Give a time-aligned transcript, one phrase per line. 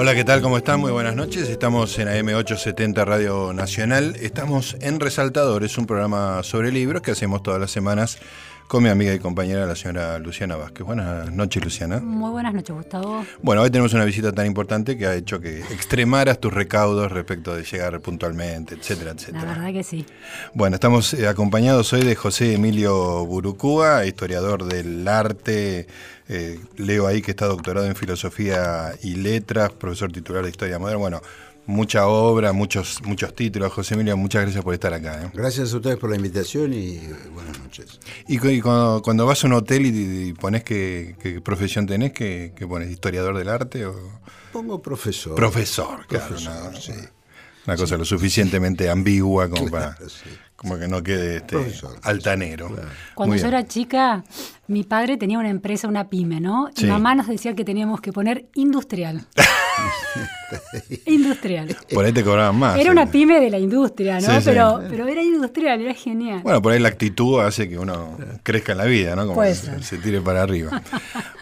[0.00, 0.40] Hola, ¿qué tal?
[0.40, 0.80] ¿Cómo están?
[0.80, 1.48] Muy buenas noches.
[1.48, 4.16] Estamos en AM870 Radio Nacional.
[4.20, 8.18] Estamos en Resaltadores, un programa sobre libros que hacemos todas las semanas
[8.68, 10.86] con mi amiga y compañera, la señora Luciana Vázquez.
[10.86, 12.00] Buenas noches, Luciana.
[12.00, 13.24] Muy buenas noches, Gustavo.
[13.42, 17.56] Bueno, hoy tenemos una visita tan importante que ha hecho que extremaras tus recaudos respecto
[17.56, 19.44] de llegar puntualmente, etcétera, etcétera.
[19.44, 20.04] La verdad que sí.
[20.52, 25.86] Bueno, estamos eh, acompañados hoy de José Emilio Burucúa, historiador del arte.
[26.28, 30.98] Eh, leo ahí que está doctorado en filosofía y letras, profesor titular de historia moderna.
[30.98, 31.22] Bueno,
[31.68, 33.72] mucha obra, muchos, muchos títulos.
[33.72, 35.22] José Emilio, muchas gracias por estar acá.
[35.22, 35.30] ¿eh?
[35.34, 36.98] Gracias a ustedes por la invitación y
[37.32, 38.00] buenas noches.
[38.26, 42.90] Y, cuando, vas a un hotel y, pones qué, profesión tenés, ¿qué, pones?
[42.90, 43.84] ¿Historiador del arte?
[43.84, 43.94] O?
[44.52, 45.34] Pongo profesor.
[45.34, 46.36] Profesor, claro.
[47.66, 49.94] Una, cosa lo suficientemente ambigua como para
[50.58, 51.56] como que no quede este
[52.02, 52.68] altanero.
[53.14, 54.24] Cuando yo era chica,
[54.66, 56.68] mi padre tenía una empresa, una pyme, ¿no?
[56.76, 59.24] Y mamá nos decía que teníamos que poner industrial.
[61.06, 61.76] industrial.
[61.94, 62.76] Por ahí te cobraban más.
[62.76, 64.26] Era una pyme de la industria, ¿no?
[64.44, 66.40] pero, pero era industrial, era genial.
[66.42, 69.28] Bueno, por ahí la actitud hace que uno crezca en la vida, ¿no?
[69.28, 70.82] Como se, tire para arriba.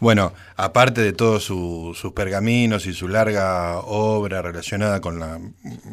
[0.03, 5.41] bueno, aparte de todos sus pergaminos y su larga obra relacionada con la,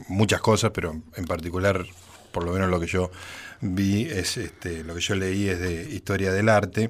[0.09, 1.85] muchas cosas, pero en particular,
[2.33, 3.11] por lo menos lo que yo
[3.61, 6.89] vi, es este, lo que yo leí es de historia del arte.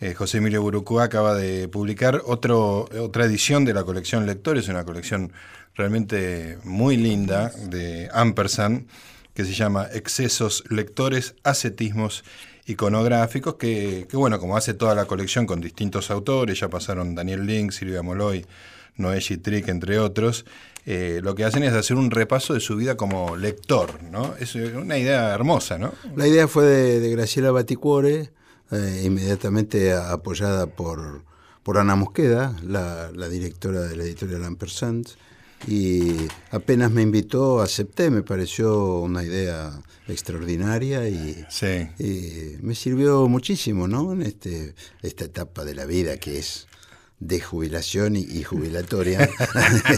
[0.00, 4.84] Eh, José Emilio Burucúa acaba de publicar otro, otra edición de la colección Lectores, una
[4.84, 5.32] colección
[5.74, 8.86] realmente muy linda de Ampersand,
[9.34, 12.24] que se llama Excesos Lectores, Ascetismos
[12.66, 17.72] Iconográficos, que, bueno, como hace toda la colección con distintos autores, ya pasaron Daniel Link,
[17.72, 18.46] Silvia Moloy,
[18.96, 20.44] Noé Trick, entre otros,
[20.86, 24.34] eh, lo que hacen es hacer un repaso de su vida como lector, ¿no?
[24.38, 25.92] Es una idea hermosa, ¿no?
[26.14, 28.30] La idea fue de, de Graciela Baticuore,
[28.70, 31.22] eh, inmediatamente apoyada por,
[31.62, 35.06] por Ana Mosqueda, la, directora de la editorial Ampersand,
[35.66, 36.16] y
[36.50, 39.70] apenas me invitó, acepté, me pareció una idea
[40.08, 41.46] extraordinaria y,
[41.98, 44.12] y me sirvió muchísimo ¿no?
[44.12, 46.66] en este, esta etapa de la vida que es
[47.24, 49.30] de jubilación y, jubilatoria,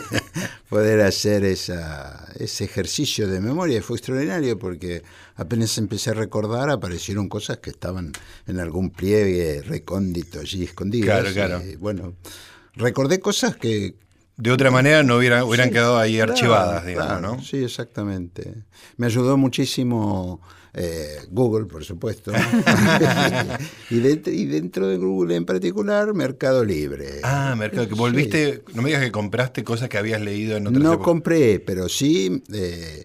[0.68, 3.82] poder hacer esa, ese ejercicio de memoria.
[3.82, 5.02] Fue extraordinario porque
[5.34, 8.12] apenas empecé a recordar aparecieron cosas que estaban
[8.46, 11.32] en algún pliegue recóndito allí escondidas.
[11.32, 11.62] Claro, claro.
[11.80, 12.14] bueno,
[12.74, 13.94] recordé cosas que...
[14.36, 17.42] De otra manera no hubieran, hubieran quedado ahí archivadas, digamos, ¿no?
[17.42, 18.54] Sí, exactamente.
[18.98, 20.42] Me ayudó muchísimo
[20.76, 22.32] eh, Google, por supuesto,
[23.90, 27.20] y, dentro, de Google en particular, Mercado Libre.
[27.22, 30.82] Ah, Mercado, que volviste, no me digas que compraste cosas que habías leído en otras
[30.82, 32.42] No compré, pero sí...
[32.52, 33.04] Eh,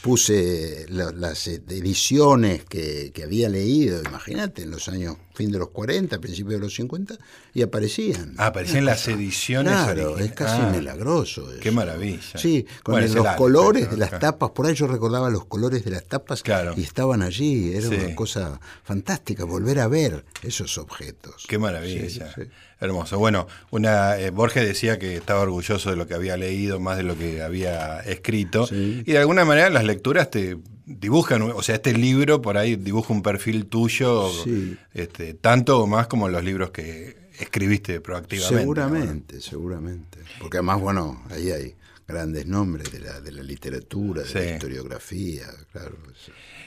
[0.00, 6.54] puse las ediciones que, había leído, imagínate, en los años fin de los 40, principios
[6.54, 7.16] de los 50,
[7.54, 8.34] y aparecían.
[8.36, 9.72] Ah, aparecían las ediciones.
[9.72, 11.48] Claro, es casi ah, milagroso.
[11.60, 12.38] Qué maravilla.
[12.38, 16.04] Sí, con los colores de las tapas, por ahí yo recordaba los colores de las
[16.04, 16.42] tapas
[16.76, 21.46] y estaban allí, era una cosa fantástica, volver a ver esos objetos.
[21.48, 22.34] Qué maravilla.
[22.80, 23.18] Hermoso.
[23.18, 27.02] Bueno, una eh, Borges decía que estaba orgulloso de lo que había leído, más de
[27.02, 28.66] lo que había escrito.
[28.70, 30.56] Y de alguna manera las lecturas te
[30.98, 34.30] dibujan, o sea, este libro por ahí dibuja un perfil tuyo,
[34.92, 38.60] este, tanto o más como los libros que escribiste proactivamente.
[38.60, 40.18] Seguramente, seguramente.
[40.38, 41.74] Porque además, bueno, ahí hay
[42.06, 45.96] grandes nombres de la, de la literatura, de la historiografía, claro.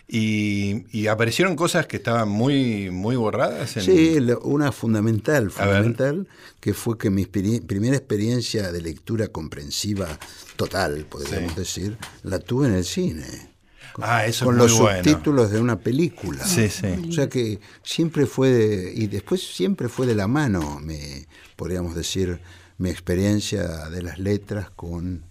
[0.07, 3.71] Y, aparecieron cosas que estaban muy, muy borradas.
[3.71, 6.27] Sí, una fundamental, fundamental,
[6.59, 10.07] que fue que mi primera experiencia de lectura comprensiva
[10.55, 13.52] total, podríamos decir, la tuve en el cine.
[14.01, 16.45] Ah, eso con es muy los subtítulos de una película.
[16.45, 16.87] Sí, sí.
[17.09, 21.95] O sea que siempre fue, de, y después siempre fue de la mano, me, podríamos
[21.95, 22.39] decir,
[22.77, 25.23] mi experiencia de las letras con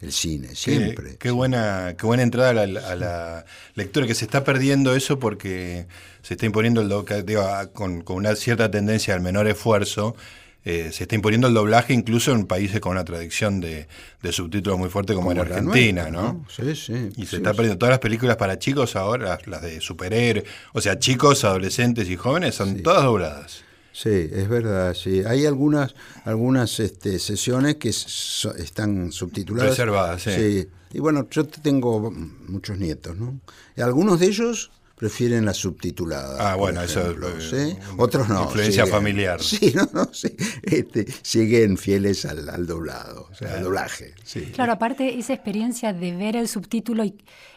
[0.00, 1.16] el cine, siempre.
[1.16, 3.44] Qué, buena, qué buena entrada a la,
[3.74, 5.86] lectura, que se está perdiendo eso porque
[6.22, 10.14] se está imponiendo el digo, con, con, una cierta tendencia al menor esfuerzo.
[10.70, 13.88] Eh, se está imponiendo el doblaje incluso en países con una tradición de,
[14.30, 16.44] subtítulos muy fuerte como, en Argentina, ¿no?
[16.54, 17.08] Sí, sí.
[17.16, 20.98] Y se está perdiendo todas las películas para chicos ahora, las, de superhéroes, o sea,
[20.98, 23.64] chicos, adolescentes y jóvenes, son todas dobladas.
[23.92, 25.22] Sí, es verdad, sí.
[25.26, 25.94] Hay algunas,
[26.26, 29.70] algunas este, sesiones que están subtituladas.
[29.70, 30.68] Reservadas, sí.
[30.92, 32.10] Y bueno, yo tengo
[32.46, 33.40] muchos nietos, ¿no?
[33.74, 36.52] Y algunos de ellos prefieren la subtitulada.
[36.52, 37.76] Ah, bueno, eso ¿sí?
[37.96, 38.42] Otros no.
[38.42, 39.40] Influencia familiar.
[39.40, 40.34] Sí, no, no, sí.
[40.62, 44.14] Este, siguen fieles al, doblado, o sea, al doblaje.
[44.54, 47.14] Claro, aparte esa experiencia de ver el subtítulo y,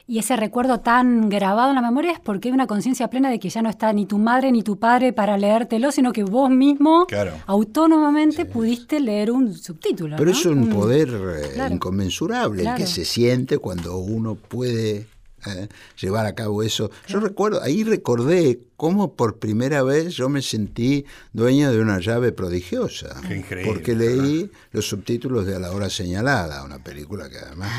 [0.07, 3.49] ese recuerdo tan grabado en la memoria es porque hay una conciencia plena de que
[3.49, 7.07] ya no está ni tu madre ni tu padre para leértelo, sino que vos mismo
[7.45, 10.17] autónomamente pudiste leer un subtítulo.
[10.17, 15.07] Pero es un poder eh, inconmensurable el que se siente cuando uno puede
[15.47, 15.67] ¿eh?
[15.99, 16.91] llevar a cabo eso.
[17.07, 22.31] Yo recuerdo, ahí recordé cómo por primera vez yo me sentí dueño de una llave
[22.31, 23.21] prodigiosa.
[23.65, 27.71] porque leí los subtítulos de A la hora señalada, una película que además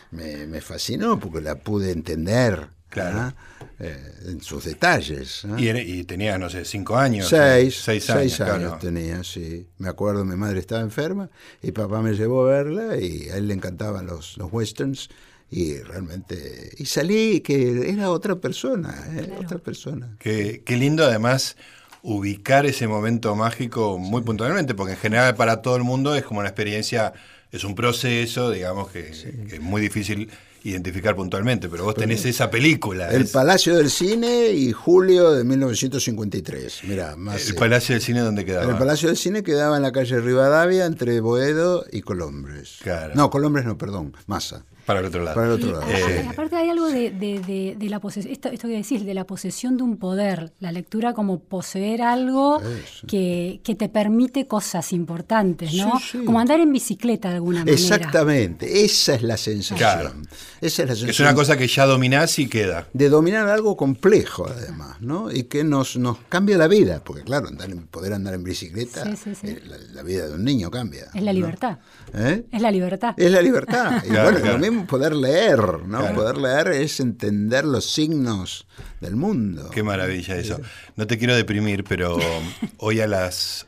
[0.10, 2.68] me, fascinó porque la pude entender.
[2.88, 3.34] Claro.
[3.78, 5.42] Eh, en sus detalles.
[5.58, 7.28] Y, tenía, no sé, cinco años.
[7.28, 8.32] Seis, seis años.
[8.32, 9.68] Seis años tenía, sí.
[9.76, 11.28] Me acuerdo, mi madre estaba enferma
[11.62, 15.10] y papá me llevó a verla y a él le encantaban los, los westerns
[15.50, 19.30] y realmente y salí que era otra persona ¿eh?
[19.38, 21.56] otra persona qué, qué, lindo además
[22.02, 26.40] ubicar ese momento mágico muy puntualmente porque en general para todo el mundo es como
[26.40, 27.14] una experiencia
[27.50, 30.30] es un proceso digamos que, es muy difícil
[30.64, 33.10] identificar puntualmente, pero vos tenés esa película.
[33.10, 36.80] El Palacio del Cine y julio de 1953.
[36.84, 38.70] Mira, más ¿El Palacio del Cine dónde quedaba?
[38.70, 42.78] El Palacio del Cine quedaba en la calle Rivadavia entre Boedo y Colombres.
[42.82, 43.14] Claro.
[43.14, 44.64] No, Colombres no, perdón, Massa.
[44.88, 45.34] Para el otro lado.
[45.34, 45.84] Para el otro lado.
[45.90, 49.24] Eh, aparte hay algo de, de, de, la posesión, esto, esto que decís, de la
[49.24, 52.58] posesión de un poder, la lectura como poseer algo
[53.06, 55.92] que, que, te permite cosas importantes, ¿no?
[56.24, 57.76] Como andar en bicicleta de alguna manera.
[57.76, 60.26] Exactamente, esa es la sensación.
[60.62, 61.10] Esa es, la sensación.
[61.10, 62.86] es una cosa que ya dominás y queda.
[62.94, 65.30] De dominar algo complejo, además, ¿no?
[65.30, 69.04] Y que nos, nos cambia la vida, porque claro, andar poder andar en bicicleta,
[69.42, 69.62] eh,
[69.92, 71.08] la, vida de un niño cambia.
[71.14, 71.76] Es la libertad.
[72.14, 72.46] ¿Eh?
[72.50, 73.14] Es la libertad.
[73.18, 74.02] Es la libertad.
[74.02, 76.14] Y bueno, lo mismo poder leer, ¿no?
[76.14, 78.66] Poder leer es entender los signos
[79.00, 79.70] del mundo.
[79.70, 80.60] Qué maravilla eso.
[80.96, 82.18] No te quiero deprimir, pero
[82.78, 83.66] hoy a las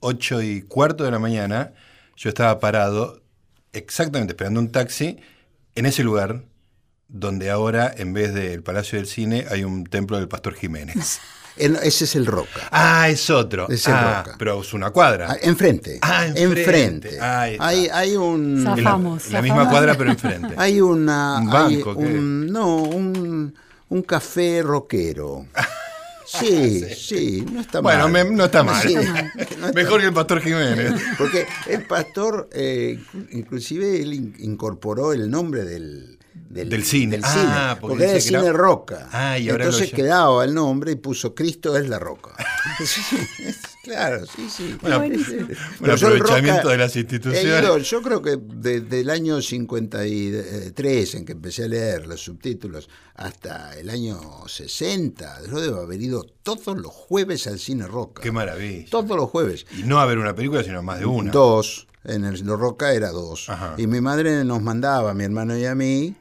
[0.00, 1.72] ocho y cuarto de la mañana
[2.16, 3.22] yo estaba parado
[3.72, 5.18] exactamente esperando un taxi
[5.74, 6.44] en ese lugar
[7.08, 11.20] donde ahora en vez del Palacio del Cine hay un templo del Pastor Jiménez.
[11.56, 12.68] ese es el Roca.
[12.70, 13.68] Ah, es otro.
[13.68, 14.36] Es el ah, Roca.
[14.38, 15.28] Pero es una cuadra.
[15.30, 15.98] Ah, enfrente.
[16.02, 17.18] Ah, enfrente.
[17.20, 18.64] Hay, hay un.
[18.64, 20.54] la, misma cuadra, pero enfrente.
[20.58, 21.38] Hay una.
[21.38, 21.94] Un banco.
[21.98, 23.54] no, un,
[23.88, 25.46] un café rockero.
[26.26, 28.10] Sí, sí, no está mal.
[28.10, 28.82] Bueno, no está mal.
[29.74, 30.94] Mejor que el pastor Jiménez.
[31.16, 32.98] Porque el pastor, eh,
[33.30, 37.20] inclusive, él incorporó el nombre del, del, cine.
[37.22, 39.08] ah, porque, era el cine roca.
[39.12, 42.30] Ah, y ahora Entonces quedaba el nombre y puso Cristo es la roca.
[43.82, 44.76] claro, sí, sí.
[44.80, 44.98] Bueno,
[45.80, 47.90] un aprovechamiento de las instituciones.
[47.90, 53.76] yo creo que desde el año 53, en que empecé a leer los subtítulos, hasta
[53.78, 58.22] el año 60, yo debo haber ido todos los jueves al cine roca.
[58.22, 58.86] Qué maravilla.
[58.90, 59.66] Todos los jueves.
[59.76, 61.32] Y no a ver una película, sino más de una.
[61.32, 61.88] Dos.
[62.04, 63.48] En el Roca era dos.
[63.78, 66.14] Y mi madre nos mandaba, a mi hermano y a mí,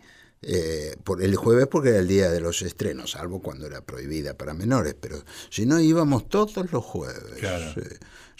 [0.45, 4.37] eh, por el jueves porque era el día de los estrenos, salvo cuando era prohibida
[4.37, 7.39] para menores, pero si no íbamos todos los jueves.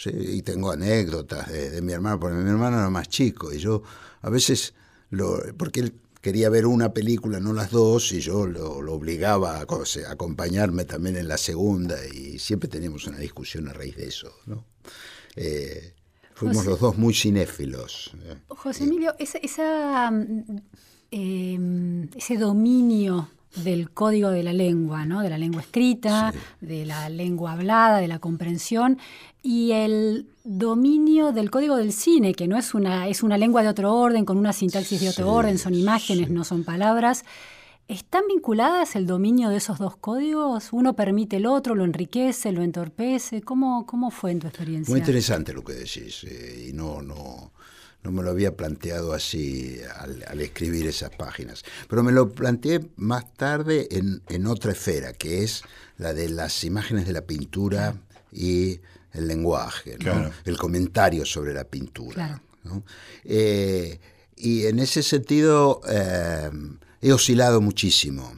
[0.06, 3.82] y tengo anécdotas de, mi hermano, porque mi hermano era más chico y yo
[4.20, 4.74] a veces,
[5.10, 9.66] lo, porque él quería ver una película, no las dos, y yo lo, obligaba a,
[10.08, 14.34] acompañarme también en la segunda y siempre teníamos una discusión a raíz de eso.
[14.46, 14.64] ¿no?
[15.36, 15.94] Eh,
[16.34, 18.12] fuimos los dos muy cinéfilos.
[18.24, 18.36] ¿eh?
[18.48, 20.10] José Emilio, esa, esa
[21.16, 25.22] Em, ese dominio del código de la lengua, ¿no?
[25.22, 28.98] de la lengua escrita, de la lengua hablada, de la comprensión,
[29.40, 33.68] y el dominio del código del cine, que no es una, es una lengua de
[33.68, 37.24] otro orden, con una sintaxis de otro orden, son imágenes, no son palabras.
[37.86, 40.72] ¿Están vinculadas el dominio de esos dos códigos?
[40.72, 43.40] ¿Uno permite el otro, lo enriquece, lo entorpece?
[43.40, 44.90] ¿Cómo, cómo fue en tu experiencia?
[44.90, 47.52] Muy interesante lo que decís, eh, y no, no,
[48.04, 51.64] no me lo había planteado así al, escribir esas páginas.
[51.88, 55.62] Pero me lo planteé más tarde en, otra esfera, que es
[55.96, 57.94] la de las imágenes de la pintura
[58.30, 58.80] y
[59.12, 59.96] el lenguaje,
[60.44, 62.42] el comentario sobre la pintura.
[63.24, 63.98] Eh,
[64.36, 66.50] y en ese sentido eh,
[67.00, 68.34] he oscilado muchísimo.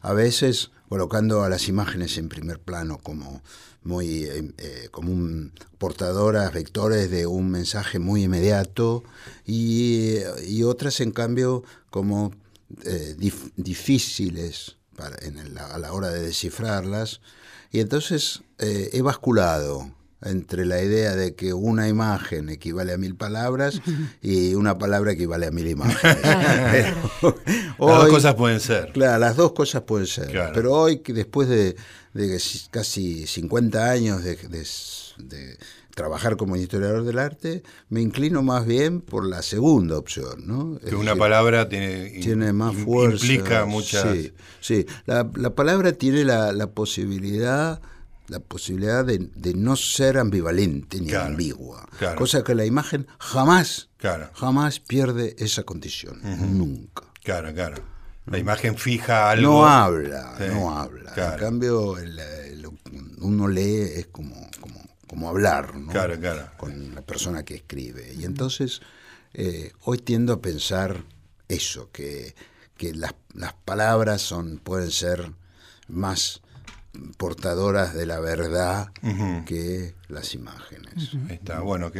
[0.00, 3.42] A veces colocando a las imágenes en primer plano como
[3.88, 9.02] muy eh, eh, como un portadoras, vectores de un mensaje muy inmediato
[9.46, 10.18] y,
[10.62, 12.32] otras en cambio como
[12.84, 13.16] eh,
[13.56, 15.16] difíciles para,
[15.72, 17.22] a la hora de descifrarlas
[17.72, 19.90] y entonces he basculado
[20.22, 23.80] entre la idea de que una imagen equivale a mil palabras
[24.22, 26.94] y una palabra equivale a mil imágenes.
[27.22, 28.92] las dos cosas pueden ser.
[28.92, 30.30] Claro, las dos cosas pueden ser.
[30.52, 31.76] Pero hoy, después de,
[32.70, 35.58] casi 50 años de,
[35.94, 40.46] trabajar como historiador del arte, me inclino más bien por la segunda opción.
[40.46, 40.78] ¿no?
[40.78, 43.26] Que una palabra tiene, tiene más fuerza.
[43.26, 44.12] Implica muchas...
[44.12, 44.86] Sí, sí.
[45.06, 47.80] La, la palabra tiene la, la posibilidad
[48.28, 51.88] la posibilidad de, no ser ambivalente ni ambigua.
[52.16, 53.88] Cosa que la imagen jamás,
[54.34, 56.20] jamás pierde esa condición.
[56.56, 57.04] Nunca.
[57.22, 57.97] Claro, claro.
[58.30, 59.60] La imagen fija algo.
[59.60, 61.12] No habla, no habla.
[61.16, 61.96] En cambio,
[63.20, 65.92] uno lee es como, como, como hablar ¿no?
[66.56, 68.14] con la persona que escribe.
[68.14, 68.80] Y entonces,
[69.34, 71.02] eh, hoy tiendo a pensar
[71.48, 72.34] eso, que,
[72.76, 75.32] que las, las palabras son, pueden ser
[75.88, 76.42] más
[77.16, 78.88] portadoras de la verdad
[79.46, 81.10] que las imágenes.
[81.28, 81.92] Está, bueno,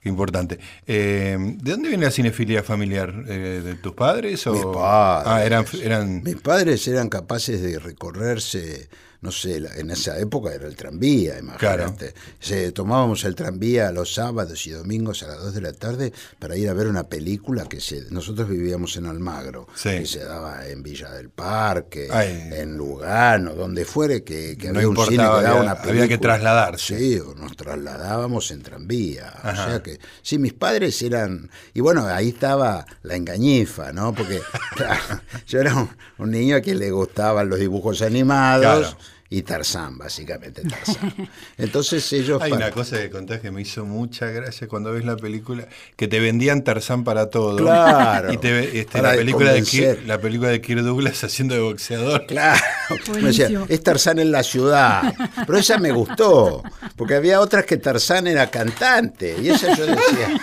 [0.00, 0.58] qué, importante.
[0.86, 3.12] Eh, ¿De dónde viene la cinefilia familiar?
[3.28, 4.46] Eh, ¿De tus padres?
[4.46, 4.52] O?
[4.52, 5.26] Mis padres.
[5.26, 6.22] Ah, eran, eran...
[6.22, 8.88] Mis padres eran capaces de recorrerse
[9.20, 12.14] no sé, en esa época era el tranvía, imagínate.
[12.38, 16.56] Se, tomábamos el tranvía los sábados y domingos a las 2 de la tarde para
[16.56, 20.84] ir a ver una película que se, nosotros vivíamos en Almagro, que se daba en
[20.84, 26.04] Villa del Parque, en Lugano, donde fuere que, había un cine que daba una película.
[26.04, 26.98] Había que trasladarse.
[26.98, 29.32] Sí, o nos trasladábamos en tranvía.
[29.42, 34.14] O sea que, sí, mis padres eran, y bueno, ahí estaba la engañifa, ¿no?
[34.14, 34.40] Porque
[35.48, 35.74] yo era
[36.18, 38.96] un, niño a quien le gustaban los dibujos animados
[39.30, 41.14] y Tarzán, básicamente Tarzán.
[41.58, 42.40] Entonces ellos...
[42.40, 46.08] Hay una cosa que contás que me hizo mucha gracia cuando ves la película, que
[46.08, 47.56] te vendían Tarzán para todo.
[47.56, 48.32] Claro.
[48.38, 52.26] Y te, este, la, película de Kirk, la película de Kirk Douglas haciendo de boxeador.
[52.26, 52.60] Claro.
[53.14, 55.14] Me decía, es Tarzán en la ciudad.
[55.46, 56.62] Pero esa me gustó,
[56.96, 59.36] porque había otras que Tarzán era cantante.
[59.40, 60.40] Y esa yo decía...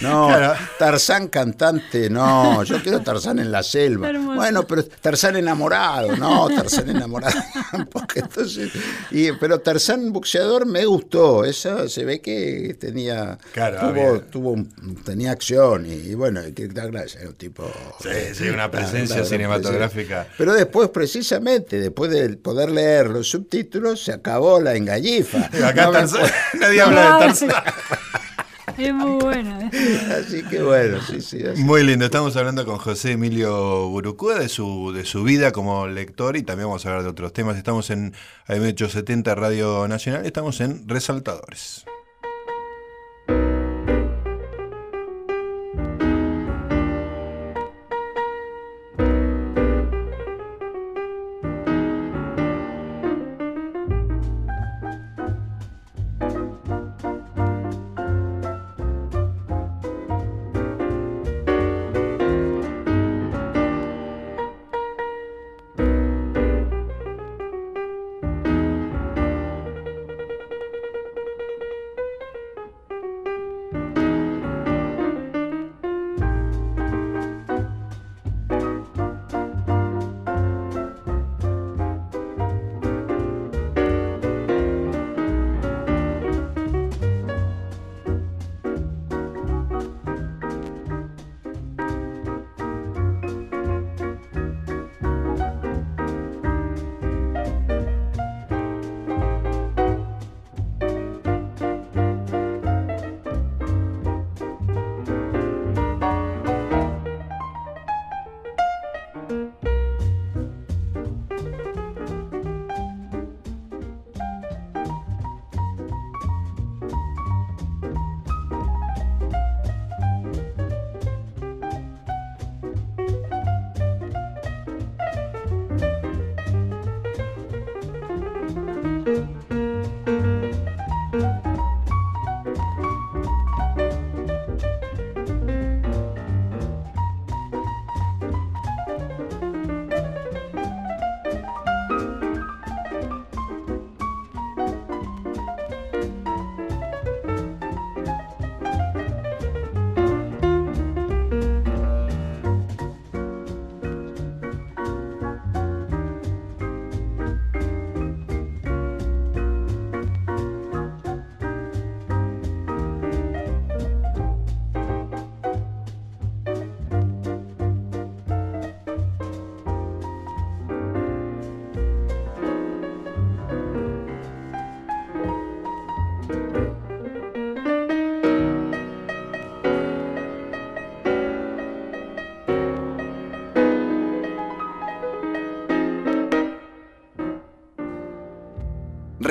[0.00, 0.28] No,
[0.78, 4.10] Tarzán cantante, no, yo quiero Tarzán en la selva.
[4.12, 7.38] Bueno, pero Tarzán enamorado, no, Tarzán enamorado.
[8.14, 8.70] entonces,
[9.10, 13.38] y, pero Tarzán boxeador me gustó, esa se ve que tenía
[14.30, 14.56] tuvo,
[15.04, 17.70] tenía acción y, bueno, que da gracia, un tipo
[18.32, 20.26] sí, una presencia cinematográfica.
[20.36, 25.38] Pero después precisamente, después de poder leer los subtítulos, se acabó la engañifa.
[25.66, 27.50] Acá nadie habla de Tarzán.
[28.78, 29.70] Es muy bueno.
[30.18, 31.38] Así que bueno, sí, sí.
[31.56, 32.04] Muy lindo.
[32.04, 36.68] Estamos hablando con José Emilio Burucúa de su, de su vida como lector y también
[36.68, 37.56] vamos a hablar de otros temas.
[37.56, 38.14] Estamos en
[38.48, 41.84] AM870 Radio Nacional, estamos en Resaltadores.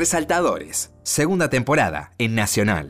[0.04, 2.90] Resaltadores, segunda temporada en Nacional.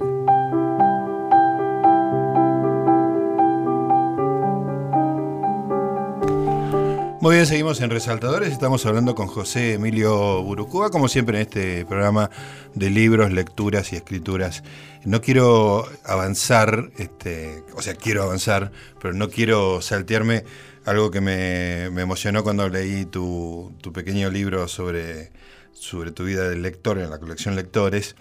[7.21, 8.51] Muy bien, seguimos en Resaltadores.
[8.51, 12.31] Estamos hablando con José Emilio Burucúa, como siempre en este programa
[12.73, 14.63] de libros, lecturas y escrituras.
[15.05, 20.45] No quiero avanzar, este, o sea, quiero avanzar, pero no quiero saltearme
[20.83, 25.31] algo que me, emocionó cuando leí tu, pequeño libro sobre,
[25.73, 28.15] sobre tu vida de lector en la colección Lectores.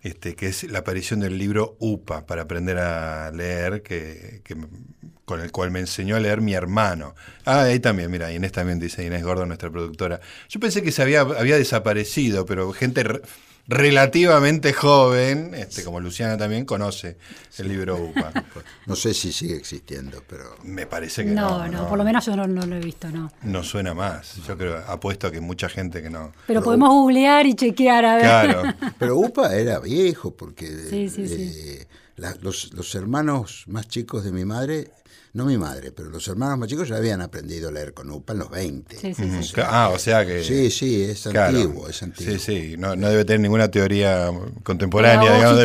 [0.00, 4.56] Este, que es la aparición del libro UPA para aprender a leer, que, que
[5.24, 7.16] con el cual me enseñó a leer mi hermano.
[7.44, 10.20] Ah, ahí también, mira, Inés también dice, Inés Gordo, nuestra productora.
[10.48, 13.04] Yo pensé que se había, había desaparecido, pero gente
[13.68, 17.18] relativamente joven, este, como Luciana también, conoce
[17.58, 18.32] el libro UPA.
[18.86, 20.56] No sé si sigue existiendo, pero...
[20.64, 21.58] Me parece que no.
[21.58, 23.30] No, no, por lo menos yo no, lo he visto, no.
[23.42, 24.36] No suena más.
[24.46, 26.32] Yo creo, apuesto a que mucha gente que no...
[26.46, 28.24] Pero, podemos googlear y chequear a ver.
[28.24, 28.62] Claro.
[28.98, 31.86] pero UPA era viejo, porque eh,
[32.40, 34.90] los, los hermanos más chicos de mi madre
[35.34, 38.32] no mi madre, pero los hermanos más chicos ya habían aprendido a leer con UPA
[38.32, 38.96] en los 20.
[38.96, 40.42] Sí, sí, ah, o sea que...
[40.42, 42.32] Sí, sí, es antiguo, es antiguo.
[42.32, 44.30] Sí, sí, no, debe tener ninguna teoría
[44.62, 45.58] contemporánea, digamos,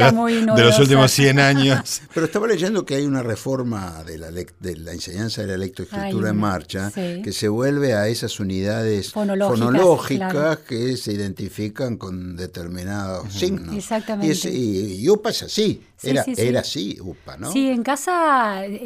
[0.55, 2.01] de, los últimos 100 años.
[2.13, 6.29] pero estaba leyendo que hay una reforma de la, de la enseñanza de la lectoescritura
[6.29, 13.75] en marcha que se vuelve a esas unidades fonológicas, que se identifican con determinados signos.
[13.75, 14.49] Exactamente.
[14.49, 17.51] Y, UPA es así, era, era así UPA, ¿no?
[17.51, 18.81] Sí, en casa eh,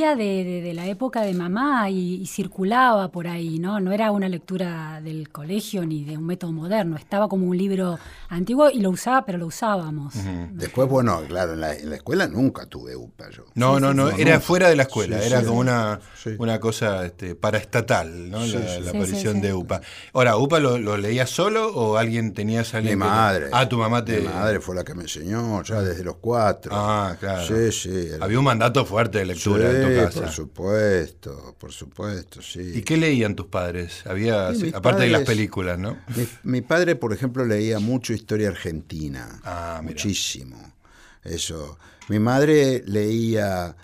[0.00, 3.80] de, la época de mamá y, circulaba por ahí, ¿no?
[3.80, 7.98] No era una lectura del colegio ni de un método moderno, estaba como un libro
[8.28, 10.14] antiguo y lo usaba, pero lo usábamos.
[10.52, 13.44] Después, bueno, claro, en la, escuela nunca tuve UPA yo.
[13.54, 16.00] No, no, no, era fuera de la escuela, era como una,
[16.38, 18.44] una cosa este, paraestatal, ¿no?
[18.46, 19.80] la, aparición de UPA.
[20.12, 22.98] Ahora, ¿UPA lo, lo leías solo o alguien tenías alguien?
[22.98, 23.48] Mi madre.
[23.52, 24.20] Ah, tu mamá te...
[24.20, 26.72] Mi madre fue la que me enseñó ya desde los cuatro.
[26.74, 27.46] Ah, claro.
[27.46, 28.08] Sí, sí.
[28.20, 29.70] Había un mandato fuerte de lectura
[30.14, 32.72] por supuesto, por supuesto, sí.
[32.76, 34.04] ¿Y qué leían tus padres?
[34.06, 35.98] Había, aparte de las películas, ¿no?
[36.42, 39.40] Mi, padre, por ejemplo, leía mucho historia argentina.
[39.44, 40.74] Ah, muchísimo.
[41.22, 41.78] Eso.
[42.08, 43.76] Mi madre leía,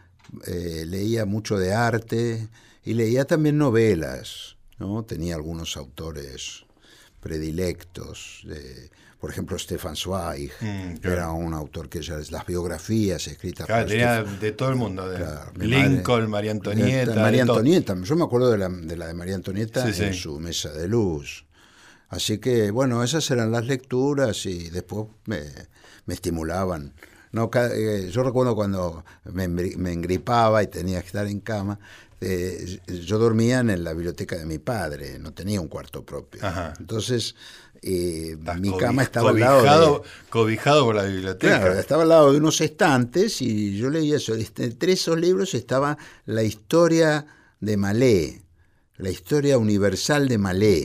[0.47, 2.49] eh, leía mucho de arte
[2.85, 5.05] y leía también novelas, ¿no?
[5.05, 6.65] Tenía algunos autores
[7.21, 8.43] predilectos.
[8.45, 8.91] De,
[9.27, 14.23] por ejemplo, Stefan Zweig mm, era un autor que ya las biografías escritas por tenía
[14.23, 17.13] de todo el mundo, de Lincoln, María Antonieta.
[17.17, 21.45] María Antonieta, yo me acuerdo de la de, María Antonieta en su mesa de luz.
[22.09, 25.43] Así que, bueno, esas eran las lecturas y después me,
[26.07, 26.95] estimulaban.
[27.33, 29.43] No, eh, yo recuerdo cuando me,
[29.93, 31.81] engripaba y tenía que estar en cama,
[32.21, 36.43] eh, yo dormía en la biblioteca de mi padre, no tenía un cuarto propio.
[36.79, 37.35] Entonces,
[37.89, 41.61] eh, mi cama estaba al lado de, cobijado por la biblioteca.
[41.61, 44.35] Claro, estaba al lado de unos estantes y yo leía eso.
[44.35, 47.27] Este, entre esos libros estaba la historia
[47.61, 48.43] de Malé,
[48.97, 50.85] la historia universal de Malé,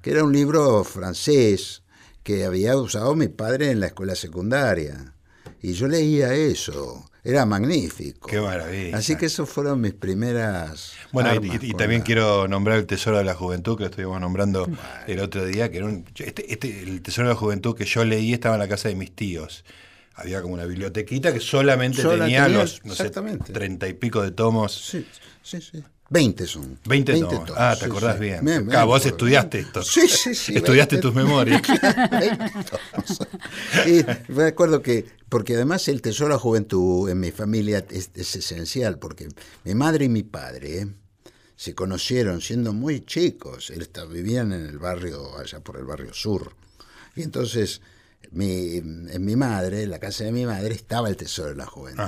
[0.00, 1.82] que era un libro francés
[2.22, 5.12] que había usado mi padre en la escuela secundaria.
[5.60, 7.09] Y yo leía eso.
[7.22, 8.28] Era magnífico.
[8.28, 8.96] Qué maravilla.
[8.96, 10.94] Así que esas fueron mis primeras.
[11.12, 14.68] Bueno, y, también quiero nombrar el Tesoro de la Juventud, que lo estuvimos nombrando
[15.06, 18.04] el otro día, que era un, este, este, el Tesoro de la Juventud que yo
[18.04, 19.64] leí estaba en la casa de mis tíos.
[20.14, 24.74] Había como una bibliotequita que solamente tenía, los no sé, treinta y pico de tomos.
[24.74, 25.06] Sí,
[25.42, 25.82] sí, sí.
[26.10, 26.78] 20 son.
[26.86, 27.52] 20, 20 tomos.
[27.56, 28.68] Ah, te acordás bien.
[28.84, 29.82] vos estudiaste esto.
[29.82, 30.56] Sí, sí, sí.
[30.56, 31.62] Estudiaste tus memorias.
[33.86, 38.98] y recuerdo que, porque además el tesoro de la juventud en mi familia es, esencial,
[38.98, 39.28] porque
[39.62, 40.88] mi madre y mi padre
[41.54, 43.72] se conocieron siendo muy chicos.
[44.10, 46.54] Vivían en el barrio, allá por el barrio sur.
[47.14, 47.82] Y entonces,
[48.32, 51.66] mi, en mi madre, en la casa de mi madre, estaba el tesoro de la
[51.66, 52.02] juventud.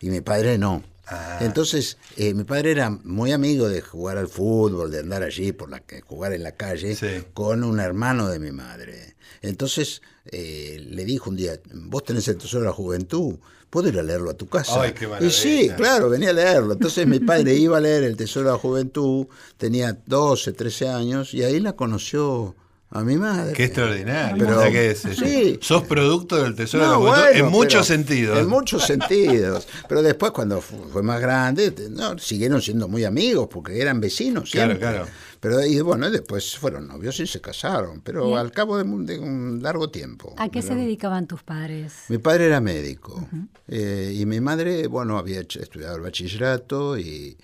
[0.00, 0.82] Y mi padre no.
[1.10, 1.38] Ah.
[1.40, 5.70] Entonces, eh, mi padre era muy amigo de jugar al fútbol, de andar allí, por
[5.70, 6.96] la jugar en la calle,
[7.32, 9.16] con un hermano de mi madre.
[9.40, 13.36] Entonces, eh, le dijo un día, vos tenés el tesoro de la juventud,
[13.70, 14.82] ¿puedo ir a leerlo a tu casa?
[15.20, 16.74] y sí, claro, venía a leerlo.
[16.74, 21.34] Entonces mi padre iba a leer el tesoro de la juventud, tenía 12, 13 años,
[21.34, 22.54] y ahí la conoció
[22.90, 23.52] a mi madre.
[23.52, 24.46] Qué extraordinario.
[24.46, 25.58] Pero, sí.
[25.60, 28.38] Sos producto del tesoro de la juventud en muchos sentidos.
[28.38, 29.68] En muchos sentidos.
[29.88, 34.50] Pero después, cuando fue más grande, no, siguieron siendo muy amigos porque eran vecinos.
[34.50, 34.78] Siempre.
[34.78, 35.12] Claro, claro.
[35.40, 39.88] Pero y bueno, después fueron novios y se casaron, pero al cabo de, un largo
[39.90, 40.34] tiempo.
[40.36, 41.92] ¿A qué se dedicaban tus padres?
[42.08, 43.28] Mi padre era médico
[43.68, 47.36] eh, y mi madre, bueno, había estudiado el bachillerato y,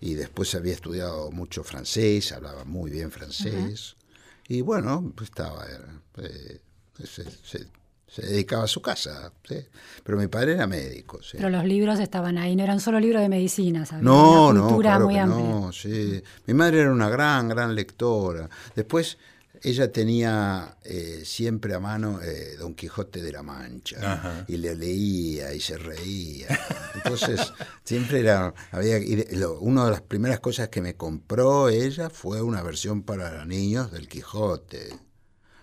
[0.00, 3.96] y después había estudiado mucho francés, hablaba muy bien francés.
[4.48, 5.66] Y bueno, pues estaba,
[6.16, 6.60] eh,
[7.04, 9.30] se, dedicaba a su casa.
[10.02, 11.20] Pero mi padre era médico.
[11.32, 15.70] Pero los libros estaban ahí, no eran solo libros de medicina, No, no, claro no,
[15.72, 16.22] sí.
[16.46, 18.48] Mi madre era una gran, gran lectora.
[18.74, 19.18] Después
[19.62, 25.52] ella tenía eh, siempre a mano eh, Don Quijote de la Mancha y le leía
[25.52, 26.48] y se reía.
[26.94, 27.40] Entonces,
[27.84, 28.54] siempre era.
[28.70, 28.98] Había,
[29.60, 34.08] una de las primeras cosas que me compró ella fue una versión para niños del
[34.08, 34.98] Quijote.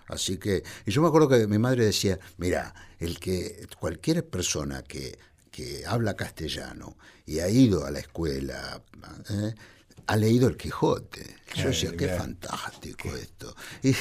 [0.08, 0.64] Así que.
[0.86, 5.18] Y yo me acuerdo que mi madre decía: Mira, el que cualquier persona que,
[5.52, 8.82] que habla castellano y ha ido a la escuela.
[9.30, 9.56] ¿eh?
[10.08, 11.36] Ha leído el Quijote.
[11.56, 13.56] Yo decía, qué fantástico esto.
[13.82, 13.96] Y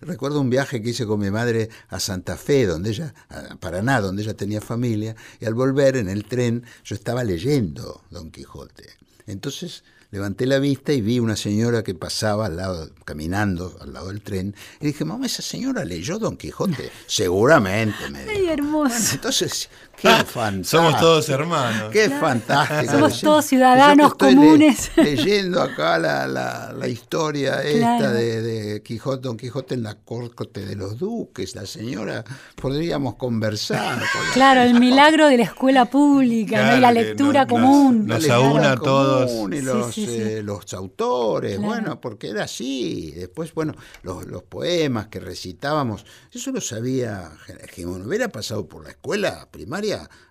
[0.00, 4.00] recuerdo un viaje que hice con mi madre a Santa Fe, donde ella, a Paraná,
[4.00, 8.88] donde ella tenía familia, y al volver en el tren yo estaba leyendo Don Quijote.
[9.26, 14.08] Entonces levanté la vista y vi una señora que pasaba al lado, caminando al lado
[14.08, 16.92] del tren, y dije, mamá, esa señora leyó Don Quijote.
[17.06, 18.32] Seguramente, me dijo.
[18.36, 19.14] Ay, hermoso.
[19.14, 20.82] entonces, qué ah, fantástico.
[20.82, 21.90] Somos todos hermanos.
[21.92, 22.92] Qué fantástico.
[22.92, 24.90] Somos todos ciudadanos comunes.
[24.96, 30.98] leyendo acá la, la, historia esta de, Quijote, Don Quijote en la corte de los
[30.98, 32.24] duques, la señora,
[32.56, 34.02] podríamos conversar.
[34.32, 38.06] Claro, el milagro de la escuela pública, la lectura común.
[38.06, 39.30] Nos, aúna a todos.
[39.52, 43.12] Y los, eh, los autores, bueno, porque era así.
[43.12, 47.30] Después, bueno, los, los, poemas que recitábamos, eso lo sabía,
[47.74, 49.81] que me hubiera pasado por la escuela primaria,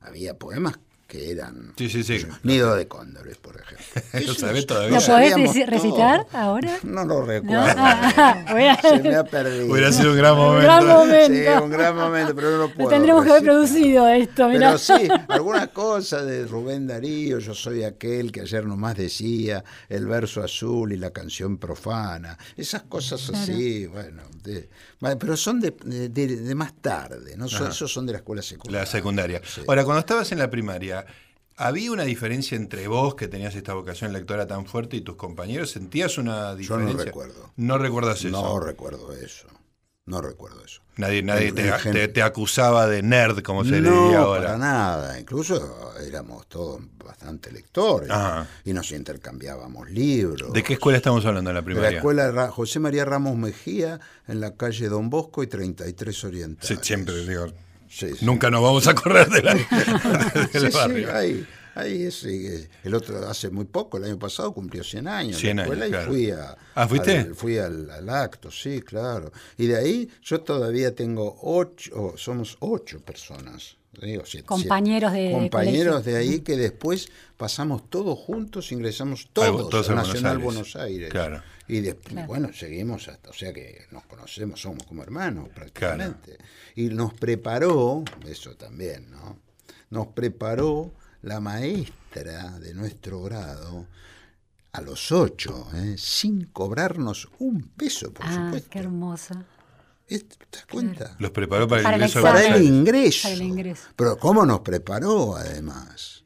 [0.01, 0.79] había poemas
[1.12, 2.26] que eran sí, sí, sí.
[2.43, 4.21] Nido de Cóndores, por ejemplo.
[4.28, 4.97] ¿Lo sabés todavía?
[4.97, 6.80] ¿Lo podés recitar ahora?
[6.84, 7.65] No lo recuerdo.
[8.82, 9.74] Se me ha perdido.
[9.74, 10.60] Hubiera sido un gran momento.
[10.60, 11.34] Un gran momento.
[11.34, 12.88] Sí, un gran momento, pero no lo puedo.
[12.88, 18.32] tendremos que haber producido esto, Pero sí, alguna cosa de Rubén Darío, yo soy aquel
[18.32, 22.38] que ayer nomás decía, el verso azul y la canción profana.
[22.56, 24.24] Esas cosas así, bueno.
[25.19, 27.47] pero son de, de, más tarde, ¿no?
[27.47, 28.80] esos son de la escuela secundaria.
[28.80, 29.41] La secundaria.
[29.67, 31.00] Ahora, cuando estabas en la primaria,
[31.62, 35.69] ¿Había una diferencia entre vos, que tenías esta vocación lectora tan fuerte, y tus compañeros?
[35.69, 36.93] ¿Sentías una diferencia?
[36.93, 37.54] Yo no recuerdo.
[37.56, 38.30] ¿No recuerdas eso?
[38.30, 39.47] No recuerdo eso.
[40.06, 40.82] No recuerdo eso.
[40.97, 44.41] Nadie, nadie te, acusaba de nerd, como se le diría ahora.
[44.41, 45.19] No, para nada.
[45.19, 48.10] Incluso éramos todos bastante lectores
[48.65, 50.52] y nos intercambiábamos libros.
[50.52, 51.89] ¿De qué escuela estamos hablando en la primaria?
[51.89, 56.67] De la escuela José María Ramos Mejía, en la calle Don Bosco y 33 Oriental.
[56.67, 57.47] Sí, siempre digo,
[58.21, 59.54] Nunca nos vamos a correr de la,
[60.54, 61.10] del barrio.
[61.75, 65.38] Ahí, ahí el otro hace muy poco, el año pasado cumplió 100 años.
[65.38, 67.17] 100 años, y fui a, ¿Ah, fuiste?
[67.17, 69.31] Al, fui al, acto, sí, claro.
[69.57, 73.77] Y de ahí yo todavía tengo ocho, somos ocho personas.
[74.45, 80.75] compañeros de compañeros de ahí que después pasamos todos juntos ingresamos todos, a Nacional Buenos
[80.75, 81.41] Aires, Claro.
[81.67, 86.38] Y después, bueno, seguimos hasta, o sea que nos conocemos, somos como hermanos prácticamente.
[86.75, 89.39] Y nos preparó, eso también, ¿no?
[89.89, 93.88] Nos preparó la maestra de nuestro grado
[94.73, 95.95] a los ocho, ¿eh?
[95.97, 99.45] sin cobrarnos un peso, por ah, Qué hermosa.
[100.07, 101.15] ¿Te das cuenta?
[101.19, 103.23] Los preparó para, el, ingreso para el ingreso.
[103.23, 103.84] Para el ingreso.
[103.95, 106.20] Pero ¿cómo nos preparó además?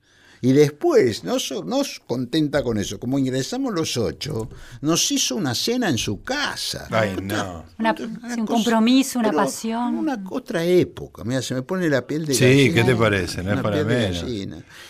[0.45, 4.47] Y después, no, nos contenta con eso, como ingresamos los ocho,
[4.81, 6.87] nos hizo una cena en su casa.
[6.91, 7.65] Ay, no.
[7.79, 9.97] un compromiso, una pasión.
[9.97, 11.23] Una otra época.
[11.23, 13.41] Mira, se me pone la piel de Sí, ¿qué te parece?
[13.41, 14.23] No es para menos.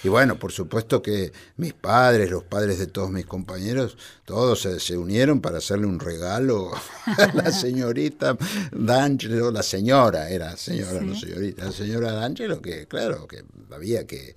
[0.04, 4.98] Y bueno, por supuesto que mis padres, los padres de todos mis compañeros, todos se,
[4.98, 6.72] unieron para hacerle un regalo
[7.06, 8.38] a la señorita
[8.74, 14.34] D'Angelo, la señora, era señora, no señorita, la señora D'Angelo, que claro, que había que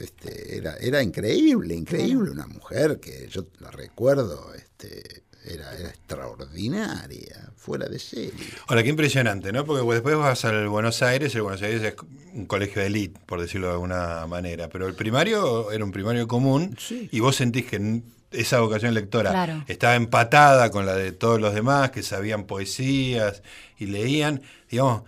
[0.00, 7.86] este, era, era increíble, increíble, una mujer que yo la recuerdo, este, era, extraordinaria, fuera
[7.86, 8.32] de serie.
[8.66, 9.64] Ahora, qué impresionante, ¿no?
[9.64, 11.94] Porque después vas al Buenos Aires, el Buenos Aires es
[12.32, 16.26] un colegio de élite, por decirlo de alguna manera, pero el primario era un primario
[16.26, 21.54] común y vos sentís que esa vocación lectora estaba empatada con la de todos los
[21.54, 23.42] demás que sabían poesías
[23.78, 25.02] y leían, digamos,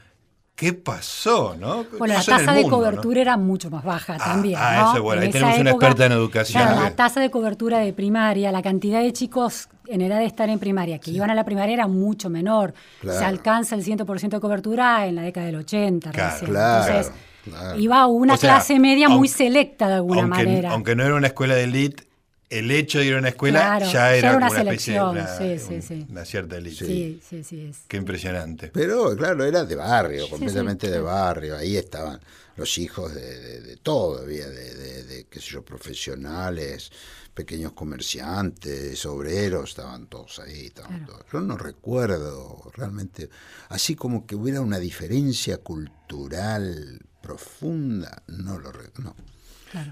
[0.56, 1.54] ¿Qué pasó?
[1.60, 1.84] ¿no?
[1.98, 4.58] Bueno, la tasa de cobertura era mucho más baja ah, también.
[4.58, 6.64] Ah, eso, bueno, ahí tenemos una experta en educación.
[6.64, 10.58] la tasa de cobertura de primaria, la cantidad de chicos en edad de estar en
[10.58, 12.72] primaria que iban a la primaria era mucho menor.
[13.02, 16.10] Se alcanza el 100% de cobertura en la década del 80.
[16.10, 17.12] Claro, claro Entonces,
[17.76, 20.70] iba una clase media muy selecta de alguna manera.
[20.72, 22.04] Aunque no era una escuela de elite,
[22.48, 26.06] el hecho de ir a una escuela ya, era una, selección, sí, sí.
[26.08, 26.86] una cierta élite.
[26.86, 27.66] Sí, sí, sí.
[27.66, 27.78] Es.
[27.88, 28.70] Qué impresionante.
[28.72, 31.56] Pero claro, era de barrio, completamente de barrio.
[31.56, 32.20] Ahí estaban
[32.56, 36.90] los hijos de, de, todo, había de, de, qué sé yo, profesionales,
[37.34, 40.72] pequeños comerciantes, obreros, estaban todos ahí.
[41.32, 43.28] Yo no recuerdo realmente,
[43.68, 49.02] así como que hubiera una diferencia cultural profunda, no lo recuerdo.
[49.02, 49.35] No.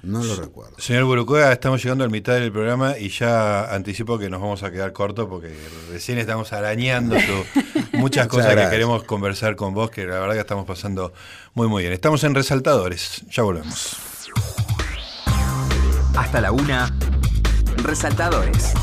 [0.03, 0.75] No lo recuerdo.
[0.79, 4.63] Señor Burucuega, estamos llegando a la mitad del programa y ya anticipo que nos vamos
[4.63, 5.55] a quedar cortos porque
[5.91, 7.17] recién estamos arañando
[7.93, 11.13] muchas cosas que queremos conversar con vos, que la verdad que estamos pasando
[11.55, 11.93] muy muy bien.
[11.93, 13.97] Estamos en Resaltadores, ya volvemos.
[16.17, 16.95] Hasta la una,
[17.83, 18.75] Resaltadores.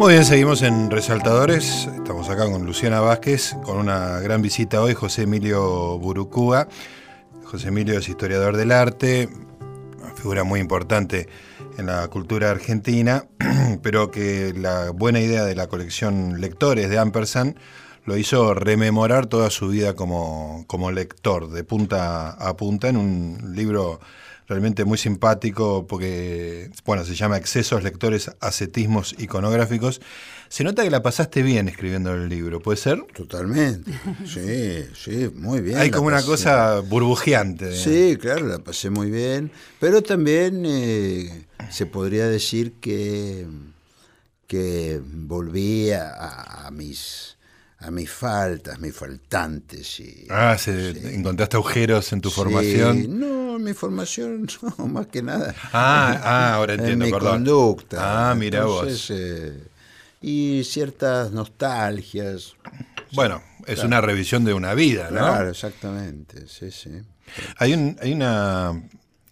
[0.00, 1.86] Muy bien, seguimos en Resaltadores.
[1.94, 6.68] Estamos acá con Luciana Vázquez, con una gran visita hoy, José Emilio Burucúa.
[7.44, 9.28] José Emilio es historiador del arte,
[10.00, 11.28] una figura muy importante
[11.76, 13.26] en la cultura argentina,
[13.82, 17.58] pero que la buena idea de la colección Lectores de Ampersand
[18.06, 23.52] lo hizo rememorar toda su vida como, como lector, de punta a punta, en un
[23.54, 24.00] libro
[24.50, 30.00] realmente muy simpático porque, bueno, se llama Excesos, Lectores, Ascetismos Iconográficos.
[30.48, 33.00] Se nota que la pasaste bien escribiendo el libro, ¿puede ser?
[33.14, 33.92] Totalmente,
[34.26, 35.78] sí, sí, muy bien.
[35.78, 37.76] Hay como una cosa burbujeante.
[37.76, 43.46] Sí, claro, la pasé muy bien, pero también eh, se podría decir que,
[44.48, 47.36] que volví a, mis
[47.80, 50.00] a mis faltas, mis faltantes.
[50.00, 53.18] Y, ah, ¿encontraste agujeros en tu formación?
[53.18, 54.46] No, mi formación,
[54.78, 55.54] no, más que nada.
[55.72, 58.30] Ah, ah ahora entiendo, en mi conducta.
[58.30, 59.10] Ah, mira vos.
[59.10, 59.66] Eh,
[60.20, 62.54] y ciertas nostalgias.
[63.12, 65.18] Bueno, es una revisión de una vida, ¿no?
[65.18, 66.90] Claro, exactamente, sí, sí.
[67.56, 68.82] Hay, un, hay una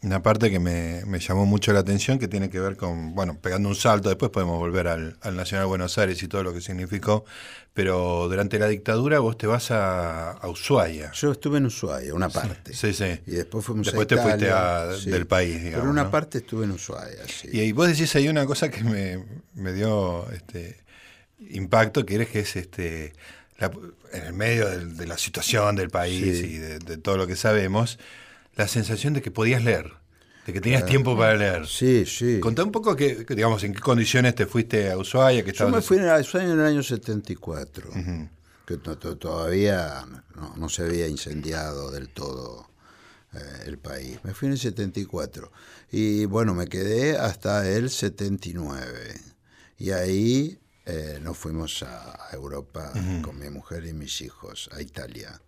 [0.02, 3.68] una parte que me, llamó mucho la atención que tiene que ver con, bueno, pegando
[3.68, 7.24] un salto, después podemos volver al, Nacional Buenos Aires y todo lo que significó,
[7.74, 11.10] pero durante la dictadura vos te vas a, Ushuaia.
[11.12, 12.74] Yo estuve en Ushuaia, una parte.
[12.74, 13.20] Sí, sí.
[13.26, 14.46] Y después fuimos después te fuiste
[15.10, 15.80] del país, digamos.
[15.80, 17.48] Pero una parte estuve en Ushuaia, sí.
[17.52, 20.78] Y, vos decís ahí una cosa que me, dio este
[21.50, 23.12] impacto, que eres que es este
[24.12, 27.98] en el medio de, la situación del país y de, de todo lo que sabemos,
[28.58, 29.92] la sensación de que podías leer,
[30.44, 31.68] de que tenías tiempo para leer.
[31.68, 32.40] Sí, sí.
[32.40, 35.44] Contá un poco que, digamos, en qué condiciones te fuiste a Ushuaia.
[35.44, 37.90] Que Yo me fui a Ushuaia en el año 74,
[38.66, 40.04] que todavía
[40.56, 42.68] no, se había incendiado del todo
[43.32, 44.18] eh, el país.
[44.24, 45.52] Me fui en el 74
[45.92, 49.20] y bueno, me quedé hasta el 79
[49.78, 52.92] y ahí eh, nos fuimos a Europa
[53.22, 55.40] con mi mujer y mis hijos, a Italia.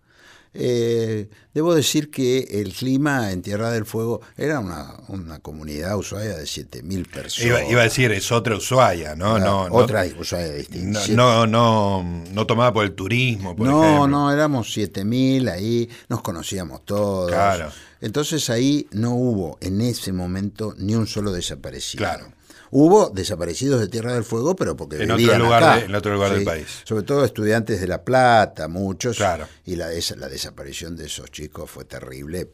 [0.53, 6.35] Eh, debo decir que el clima en Tierra del Fuego era una, una comunidad Ushuaia
[6.35, 7.69] de 7.000 personas.
[7.69, 9.39] Iba, a decir, es otra Ushuaia, ¿no?
[9.39, 11.01] no, otra Ushuaia distinta.
[11.09, 16.83] No, no, no, tomada por el turismo, por No, no, éramos 7.000 ahí, nos conocíamos
[16.85, 17.31] todos.
[17.31, 17.71] Claro.
[18.01, 22.03] Entonces ahí no hubo en ese momento ni un solo desaparecido.
[22.03, 22.25] Claro.
[22.71, 25.85] Hubo desaparecidos de Tierra del Fuego, pero porque en vivían otro lugar acá.
[25.85, 26.67] en otro lugar del país.
[26.85, 29.17] Sobre todo estudiantes de La Plata, muchos.
[29.17, 29.47] Claro.
[29.65, 32.49] Y la, la desaparición de esos chicos fue terrible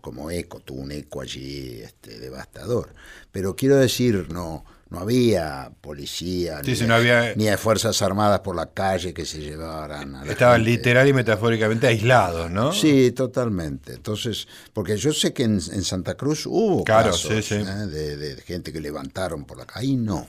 [0.00, 2.94] como eco, tuvo un eco allí este, devastador.
[3.30, 4.64] Pero quiero decir, no,
[4.94, 10.64] no había policía, ni, de Fuerzas Armadas por la calle que se llevaran a Estaban
[10.64, 12.72] literal y metafóricamente aislados, ¿no?
[12.72, 13.94] Sí, totalmente.
[13.94, 17.64] Entonces, porque yo sé que en, Santa Cruz hubo casos ¿eh?
[17.64, 19.86] De, gente que levantaron por la calle.
[19.86, 20.28] Ahí no.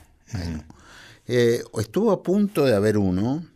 [1.28, 3.46] Eh, estuvo a punto de haber uno,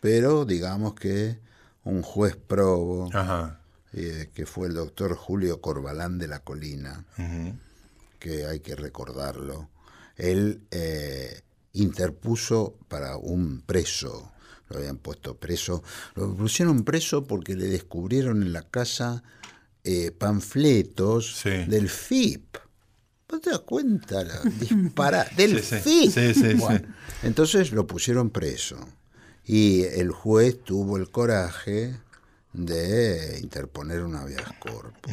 [0.00, 1.38] pero digamos que
[1.84, 3.08] un juez probo,
[3.92, 7.04] eh, que fue el doctor Julio Corbalán de la Colina,
[8.18, 9.68] que hay que recordarlo,
[10.18, 14.32] él eh, interpuso para un preso,
[14.68, 15.82] lo habían puesto preso,
[16.14, 19.22] lo pusieron preso porque le descubrieron en la casa
[19.84, 22.58] eh, panfletos del FIP.
[23.30, 24.24] ¿No te das cuenta?
[24.24, 26.12] La dispara del FIP.
[27.22, 28.76] entonces lo pusieron preso.
[29.44, 31.96] Y el juez tuvo el coraje
[32.52, 35.12] de interponer un habeas corpus.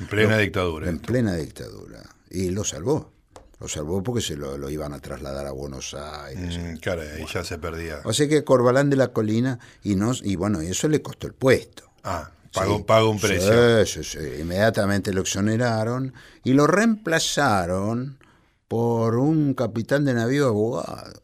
[0.00, 0.88] En plena dictadura.
[0.88, 2.02] En plena dictadura.
[2.30, 3.12] Y lo salvó.
[3.60, 6.58] Lo salvó porque se lo, iban a trasladar a Buenos Aires.
[6.58, 8.00] Mm, claro, y ya se perdía.
[8.04, 11.34] O sea que Corbalán de la Colina, y, nos, y bueno, eso le costó el
[11.34, 11.90] puesto.
[12.02, 13.84] Ah, pagó, un precio.
[13.84, 14.40] Sí, sí, sí.
[14.40, 18.18] Inmediatamente lo exoneraron y lo reemplazaron
[18.66, 21.20] por un capitán de navío abogado.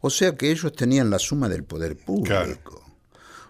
[0.00, 2.82] O sea que ellos tenían la suma del poder público.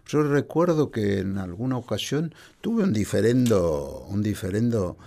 [0.06, 4.98] Yo recuerdo que en alguna ocasión tuve un diferendo, un diferendo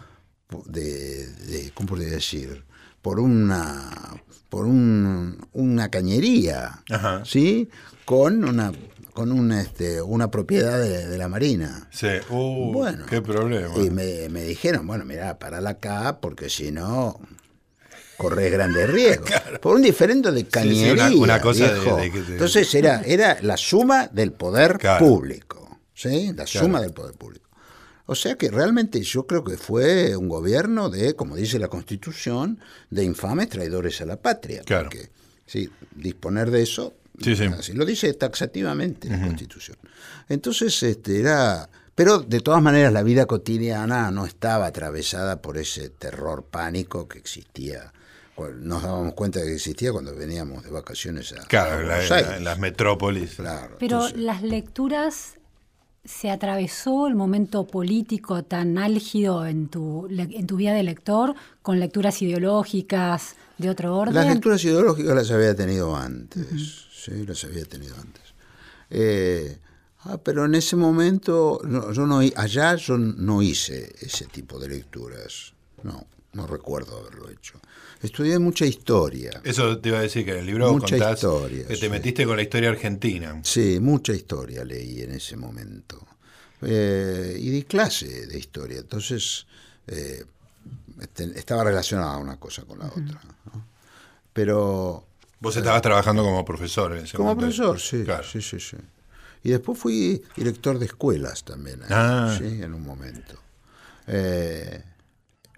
[0.66, 2.65] de, de ¿cómo podría decir?
[3.06, 6.84] Por una, por un, una cañería,
[7.24, 7.70] ¿sí?
[8.04, 8.72] Con una
[9.14, 11.88] con un, este, una propiedad de, la Marina.
[11.92, 13.78] Sí, uh, bueno, qué problema.
[13.78, 17.20] Y me, me dijeron, bueno, mira, la acá, porque si no,
[18.18, 19.30] corres grandes riesgos.
[19.62, 21.12] Por un diferendo de cañería.
[21.16, 25.78] una, cosa de, Entonces era, era la suma del poder público.
[25.94, 26.34] ¿sí?
[26.36, 27.45] La suma del poder público.
[28.08, 32.60] O sea que realmente yo creo que fue un gobierno de, como dice la Constitución,
[32.90, 34.62] de infames traidores a la patria.
[34.64, 34.90] Claro.
[34.90, 35.10] Porque,
[35.46, 37.74] sí, disponer de eso Sí, sí.
[37.74, 39.78] lo dice taxativamente la Constitución.
[40.30, 41.70] Entonces, este, era.
[41.94, 47.18] Pero de todas maneras, la vida cotidiana no estaba atravesada por ese terror pánico que
[47.18, 47.94] existía.
[48.60, 51.46] Nos dábamos cuenta de que existía cuando veníamos de vacaciones a.
[51.48, 53.36] Claro, en las metrópolis.
[53.36, 55.35] Claro, Pero las lecturas
[56.06, 61.80] se atravesó el momento político tan álgido en tu, en tu vida de lector con
[61.80, 64.14] lecturas ideológicas de otro orden.
[64.16, 68.24] Las lecturas ideológicas las había tenido antes sí, las había tenido antes.
[68.90, 69.58] Eh,
[70.02, 71.62] ah, pero en ese momento,
[71.94, 75.54] yo no, allá yo no hice ese tipo de lecturas.
[75.84, 77.60] No, no recuerdo haberlo hecho.
[78.02, 79.42] Estudié mucha historia.
[79.44, 82.26] Eso te iba a decir que en el libro mucha contás historia, que te metiste
[82.26, 83.40] con la historia argentina.
[83.44, 86.06] Sí, mucha historia leí en ese momento.
[86.62, 88.80] Eh, y di clase de historia.
[88.80, 89.48] Entonces,
[89.88, 90.24] eh,
[91.02, 93.22] este, estaba relacionada una cosa con la otra.
[94.34, 95.08] Pero
[95.40, 97.56] Vos estabas trabajando como profesor en ese como momento.
[97.56, 98.78] Como profesor, sí, sí, sí, sí.
[99.44, 101.88] Y después fui director de escuelas también, ¿eh?
[101.92, 102.36] ah.
[102.36, 103.36] sí, en un momento.
[104.08, 104.84] Eh,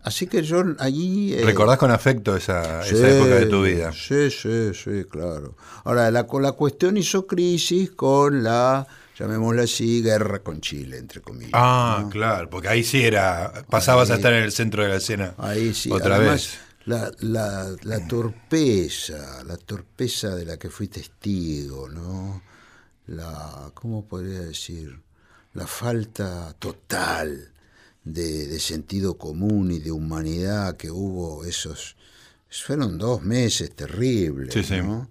[0.08, 1.34] así que yo allí...
[1.34, 3.92] Eh, ¿Recordás con afecto esa, época de tu vida?
[3.94, 5.56] Sí, sí, sí, claro.
[5.84, 11.52] Ahora, la, la cuestión hizo crisis con la llamémosla así, guerra con Chile, entre comillas.
[11.54, 15.34] Ah, claro, porque ahí sí era, pasabas a estar en el centro de la escena.
[15.38, 21.90] Ahí sí, otra vez la, la, la, torpeza, la torpeza de la que fui testigo,
[21.90, 22.44] ¿no?
[23.08, 25.02] La, ¿cómo podría decir?
[25.54, 27.52] La falta total
[28.14, 31.96] de, de sentido común y de humanidad que hubo esos,
[32.50, 35.10] fueron dos meses terribles, ¿no?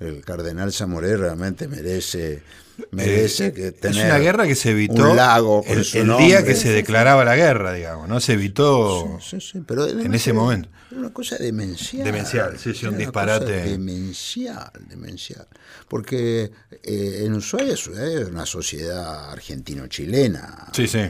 [0.00, 2.42] El cardenal Zamoré realmente merece
[2.90, 5.84] merece eh, que tener es una guerra que se evitó un lago el,
[6.18, 10.68] día que se declaraba la guerra digamos no se evitó en ese momento.
[10.90, 12.04] era una cosa demencial.
[12.04, 13.62] Demencial sí sí un disparate.
[13.62, 15.46] demencial demencial.
[15.88, 16.50] Porque
[16.82, 20.68] eh, en Ushuaia es una sociedad argentino-chilena.
[20.72, 21.00] Sí sí.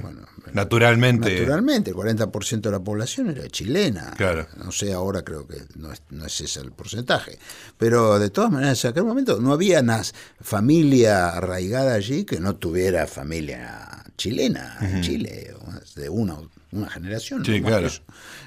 [0.52, 1.38] Naturalmente.
[1.38, 4.12] naturalmente el 40% de la población era chilena.
[4.16, 4.46] Claro.
[4.56, 7.38] No sé ahora creo que no es, no es ese el porcentaje.
[7.78, 10.02] Pero de todas maneras en aquel momento no había una
[10.40, 15.55] familia arraigada allí que no tuviera familia chilena en Chile,
[15.96, 16.37] de una,
[16.72, 17.44] una generación.
[17.44, 17.88] Sí, claro.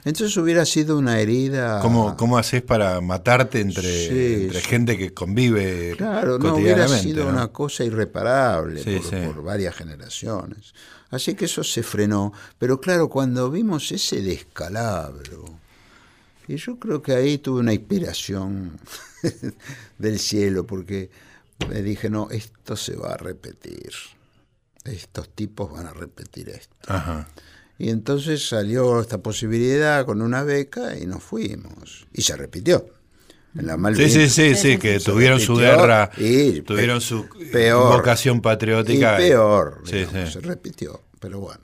[0.03, 1.79] Entonces hubiera sido una herida.
[1.81, 7.83] ¿Cómo, cómo haces para matarte entre, gente que convive Claro, no hubiera sido una cosa
[7.83, 8.83] irreparable
[9.25, 10.73] por, varias generaciones.
[11.09, 12.33] Así que eso se frenó.
[12.59, 15.45] Pero claro, cuando vimos ese descalabro,
[16.47, 18.77] y yo creo que ahí tuve una inspiración
[19.97, 21.09] del cielo, porque
[21.69, 23.91] me dije, no, esto se va a repetir.
[24.83, 26.75] Estos tipos van a repetir esto.
[27.77, 32.07] Y entonces salió esta posibilidad con una beca y nos fuimos.
[32.13, 32.85] Y se repitió.
[33.57, 38.41] En la sí, sí, sí, sí, que tuvieron su guerra, y tuvieron su peor, vocación
[38.41, 39.15] patriótica.
[39.15, 41.01] Y peor, se repitió.
[41.21, 41.63] Pero bueno,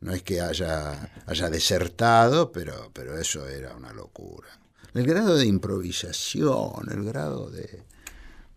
[0.00, 4.48] no es que haya, haya desertado, pero, pero eso era una locura.
[4.92, 7.84] El grado de improvisación, el grado de,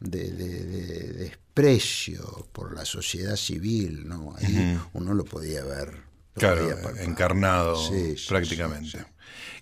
[0.04, 4.36] de, desprecio por la sociedad civil, ¿no?
[4.38, 5.94] Ahí uno lo podía ver.
[6.36, 7.80] claro, encarnado
[8.28, 9.06] prácticamente.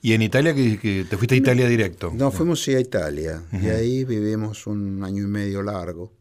[0.01, 2.11] ¿Y en Italia, que, te fuiste a Italia directo?
[2.13, 3.43] No, fuimos sí a Italia.
[3.51, 6.11] Y ahí vivimos un año y medio largo.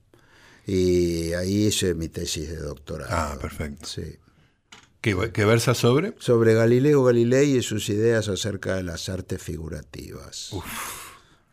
[0.67, 3.11] Y ahí hice mi tesis de doctorado.
[3.11, 3.87] Ah, perfecto.
[3.87, 4.19] Sí.
[5.01, 6.15] ¿Qué, versa sobre?
[6.19, 10.53] Sobre Galileo Galilei y sus ideas acerca de las artes figurativas.
[10.53, 11.00] Uf.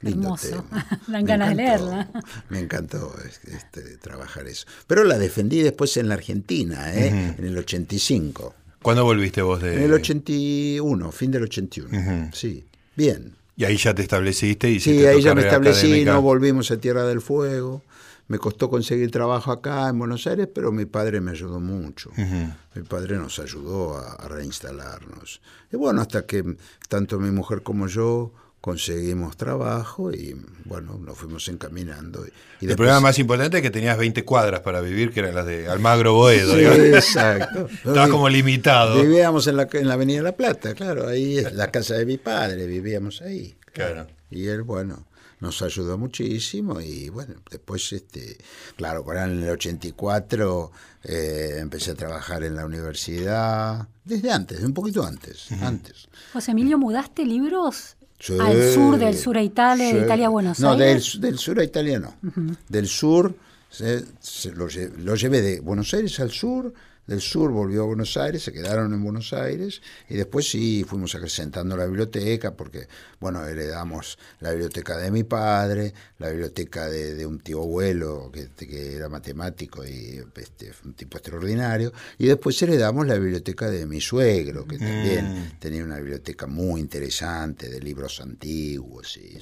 [0.02, 0.64] Hermoso.
[1.08, 2.10] Dan ganas de leerla.
[2.50, 4.68] Me encantó este, trabajar eso.
[4.86, 7.36] Pero la defendí después en la Argentina, ¿eh?
[7.38, 8.54] en el 85.
[8.82, 9.76] ¿Cuándo volviste vos de...?
[9.76, 12.32] En el 81, fin del 81.
[12.34, 13.36] Sí, bien.
[13.56, 17.04] Y ahí ya te estableciste y Sí, ahí ya me establecí, no volvimos a Tierra
[17.06, 17.82] del Fuego.
[18.28, 22.12] Me costó conseguir trabajo acá en Buenos Aires, pero mi padre me ayudó mucho.
[22.76, 25.42] Mi padre nos ayudó a, a reinstalarnos.
[25.72, 26.44] Y bueno, hasta que
[26.88, 28.32] tanto mi mujer como yo
[28.62, 30.36] conseguimos trabajo y
[30.66, 32.26] bueno, nos fuimos encaminando.
[32.60, 35.46] Y el problema más importante es que tenías 20 cuadras para vivir, que eran las
[35.46, 36.56] de Almagro Boedo.
[36.56, 37.68] Sí, exacto.
[37.74, 39.02] Estabas como limitado.
[39.02, 42.18] Vivíamos en la, en la Avenida La Plata, claro, ahí es la casa de mi
[42.18, 43.56] padre, vivíamos ahí.
[43.72, 44.08] Claro.
[44.30, 45.06] Y él, bueno,
[45.40, 48.38] nos ayudó muchísimo y bueno, después, este,
[48.76, 50.72] claro, en el 84
[51.04, 56.08] eh, empecé a trabajar en la universidad, desde antes, un poquito antes, antes.
[56.34, 57.97] José Emilio, ¿mudaste libros
[58.40, 61.16] al sur, del sur a Italia, de Italia a Buenos Aires?
[61.16, 62.14] No, del, sur a Italia no.
[62.68, 63.36] Del sur
[64.56, 64.68] lo,
[65.04, 66.74] lo, llevé de Buenos Aires al sur
[67.08, 71.16] del sur volvió a Buenos Aires, se quedaron en Buenos Aires y después sí fuimos
[71.16, 72.88] acrecentando la biblioteca porque,
[73.20, 79.10] bueno, heredamos la biblioteca de mi padre, la biblioteca de, un tío abuelo que, era
[79.10, 84.78] matemático y este, un tipo extraordinario, y después heredamos la biblioteca de mi suegro, que
[84.78, 85.60] también mm.
[85.60, 89.14] tenía una biblioteca muy interesante de libros antiguos.
[89.14, 89.38] Sí,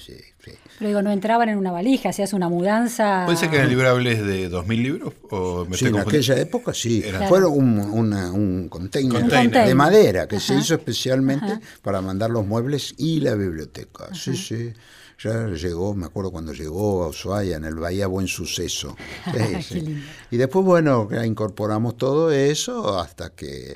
[0.45, 3.23] sí, Pero digo, no entraban en una valija, hacías una mudanza.
[3.25, 5.13] ¿Puede ser que el libro hables de 2.000 libros?
[5.29, 7.03] O sí, en aquella época sí.
[7.27, 13.19] Fueron un, un container, de madera que se hizo especialmente para mandar los muebles y
[13.21, 14.13] la biblioteca.
[14.13, 14.73] Sí, sí.
[15.17, 18.95] Ya llegó, me acuerdo cuando llegó a Ushuaia, en el Bahía Buen Suceso.
[20.31, 23.73] Y después, bueno, incorporamos todo eso hasta que,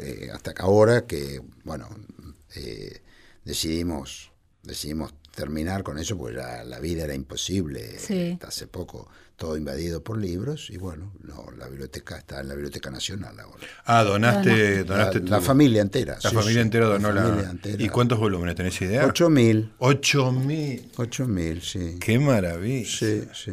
[0.00, 1.88] eh, hasta que ahora que, bueno,
[2.54, 3.00] eh,
[3.44, 4.30] decidimos,
[4.62, 7.96] decidimos terminar con eso, pues la vida era imposible.
[7.96, 12.54] Hasta hace poco todo invadido por libros y bueno, no, la biblioteca está en la
[12.54, 13.66] Biblioteca Nacional ahora.
[13.84, 16.16] Ah, donaste, donaste la, familia entera.
[16.22, 19.06] La familia entera donó la, ¿Y cuántos volúmenes tenés idea?
[19.06, 19.72] Ocho mil.
[19.78, 20.90] Ocho mil.
[20.96, 21.96] Ocho mil, sí.
[22.00, 22.88] Qué maravilla.
[22.88, 23.52] Sí, sí.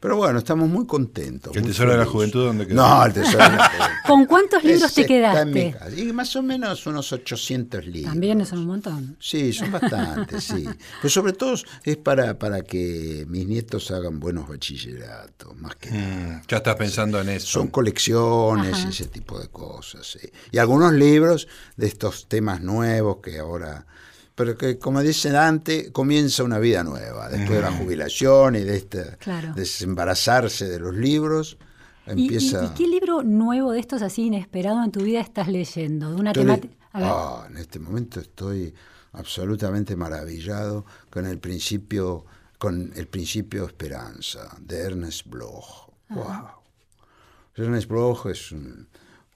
[0.00, 1.56] Pero bueno, estamos muy contentos.
[1.56, 2.76] ¿El Tesoro de la Juventud dónde quedó?
[2.76, 3.96] No, el Tesoro de la Juventud.
[4.06, 5.76] ¿Con cuántos libros te quedaste?
[5.96, 8.12] Y más o menos unos 800 libros.
[8.12, 9.16] También son un montón.
[9.18, 10.64] Sí, son bastantes, sí.
[11.02, 15.94] Pero sobre todo es para, para que mis nietos hagan buenos bachilleratos, más que mm,
[15.94, 16.42] nada.
[16.46, 17.46] Ya estás pensando en eso.
[17.46, 20.30] Son colecciones y ese tipo de cosas, sí.
[20.52, 23.84] Y algunos libros de estos temas nuevos que ahora
[24.38, 28.76] pero que como dicen antes, comienza una vida nueva, después de la jubilación y de
[28.76, 29.18] este
[29.56, 31.58] desembarazarse de los libros.
[32.06, 32.66] Empieza...
[32.66, 36.10] ¿Y, qué libro nuevo de estos así inesperado en tu vida estás leyendo?
[36.10, 36.72] De una temática.
[36.92, 38.72] Ah, en este momento estoy
[39.12, 42.24] absolutamente maravillado con el principio,
[42.58, 45.90] con el principio esperanza de Ernest Bloch.
[46.10, 46.46] Wow.
[47.56, 48.86] Ernest Bloch es un,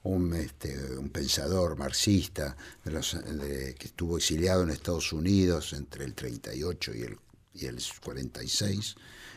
[0.03, 6.13] un, este, un pensador marxista de los, que estuvo exiliado en Estados Unidos entre el
[6.13, 7.17] 38 y el,
[7.53, 8.95] y el 46,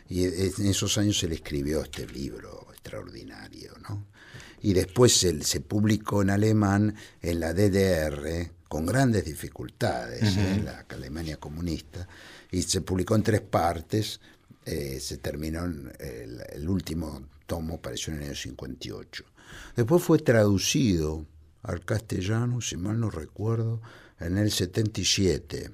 [0.09, 4.07] y en esos años él escribió este libro extraordinario, ¿no?
[4.63, 10.63] Y después se, se publicó en alemán en la DDR, con grandes dificultades, en ¿eh?
[10.65, 12.09] la Alemania comunista,
[12.51, 14.21] y se publicó en tres partes,
[14.65, 19.25] eh, se terminó, el, el último tomo apareció en el año 58.
[19.75, 21.27] Después fue traducido
[21.63, 23.81] al castellano, si mal no recuerdo,
[24.21, 25.71] en el 77.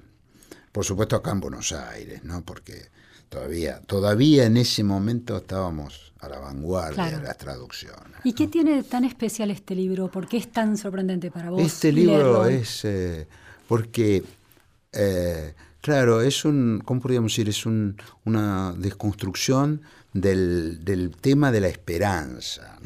[0.71, 2.43] Por supuesto acá en Buenos Aires, ¿no?
[2.43, 2.89] Porque
[3.29, 8.19] todavía, todavía en ese momento estábamos a la vanguardia de las traducciones.
[8.23, 10.09] ¿Y qué tiene tan especial este libro?
[10.09, 11.61] ¿Por qué es tan sorprendente para vos?
[11.61, 13.27] Este libro es eh,
[13.67, 14.23] porque,
[14.91, 17.49] eh, claro, es un, ¿cómo podríamos decir?
[17.49, 19.81] Es un, una desconstrucción
[20.13, 22.77] del, tema de la esperanza.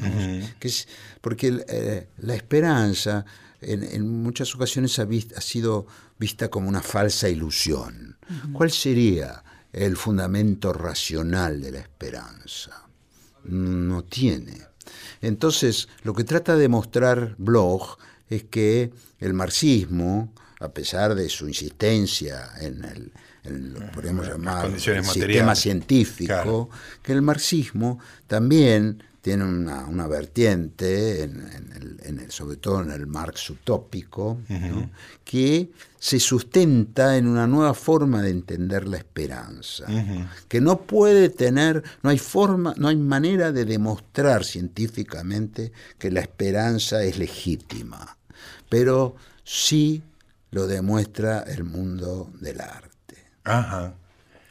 [0.58, 0.88] que es,
[1.20, 3.24] porque eh, la esperanza
[3.60, 5.06] en, muchas ocasiones ha,
[5.36, 5.86] ha, sido
[6.18, 8.16] vista como una falsa ilusión.
[8.52, 12.86] ¿Cuál sería el fundamento racional de la esperanza?
[13.44, 14.66] No tiene.
[15.20, 17.98] Entonces, lo que trata de mostrar Bloch
[18.28, 23.12] es que el marxismo, a pesar de su insistencia en el,
[23.92, 26.70] podríamos llamar sistema científico,
[27.02, 34.38] que el marxismo también tiene una, vertiente, en, el, sobre todo en el Marx utópico,
[35.22, 39.84] que se sustenta en una nueva forma de entender la esperanza,
[40.48, 46.20] que no puede tener, no hay forma, no hay manera de demostrar científicamente que la
[46.20, 48.16] esperanza es legítima,
[48.70, 50.02] pero sí
[50.52, 52.87] lo demuestra el mundo del arte.
[53.48, 53.94] Ajá.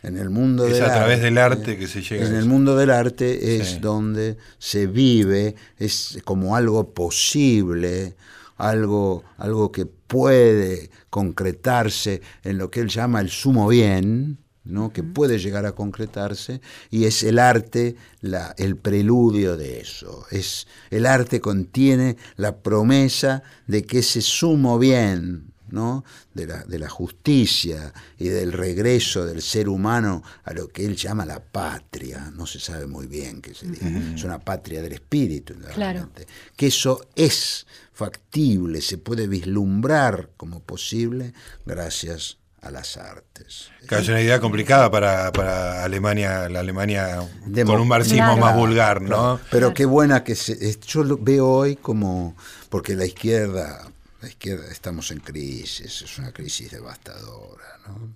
[0.03, 2.25] En el mundo es a través del arte que se llega.
[2.25, 8.15] En el mundo del arte es donde se vive, es como algo posible,
[8.57, 14.93] algo, algo que puede concretarse en lo que él llama el sumo bien, ¿no?
[14.93, 20.25] que puede llegar a concretarse, y es el arte la, el preludio de eso.
[20.31, 26.03] Es, el arte contiene la promesa de que ese sumo bien ¿no?
[26.33, 30.95] de, la, de la justicia y del regreso del ser humano a lo que él
[30.95, 34.93] llama la patria, no se sabe muy bien qué se dice, es una patria del
[34.93, 36.09] espíritu, claro.
[36.55, 41.33] que eso es factible, se puede vislumbrar como posible
[41.65, 43.69] gracias a las artes.
[43.89, 47.19] es una idea complicada para, para Alemania, la Alemania
[47.65, 49.39] con un marxismo más vulgar, ¿no?
[49.51, 52.35] Pero qué buena que se, yo lo veo hoy como,
[52.69, 53.87] porque la izquierda,
[54.21, 58.15] la izquierda estamos en crisis, es una crisis devastadora, ¿no?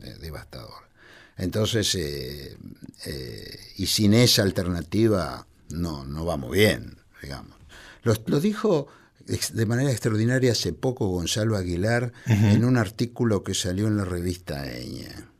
[0.00, 0.88] Eh, devastadora.
[1.36, 2.56] Entonces, eh,
[3.06, 7.56] eh, y sin esa alternativa no, no vamos bien, digamos.
[8.02, 8.88] Lo, lo dijo
[9.26, 14.68] de manera extraordinaria hace poco Gonzalo Aguilar en un artículo que salió en la revista
[14.68, 15.30] Eña,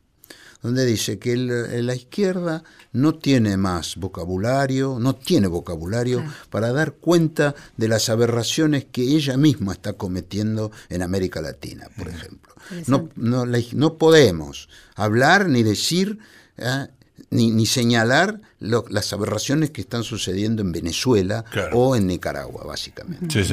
[0.61, 2.63] donde dice que la izquierda
[2.93, 9.35] no tiene más vocabulario, no tiene vocabulario para dar cuenta de las aberraciones que ella
[9.35, 12.53] misma está cometiendo en América Latina, por ejemplo.
[12.87, 16.19] No, no, no, podemos hablar ni decir
[16.57, 16.87] ¿eh?
[17.29, 23.43] ni, ni señalar las aberraciones que están sucediendo en Venezuela o en Nicaragua, básicamente.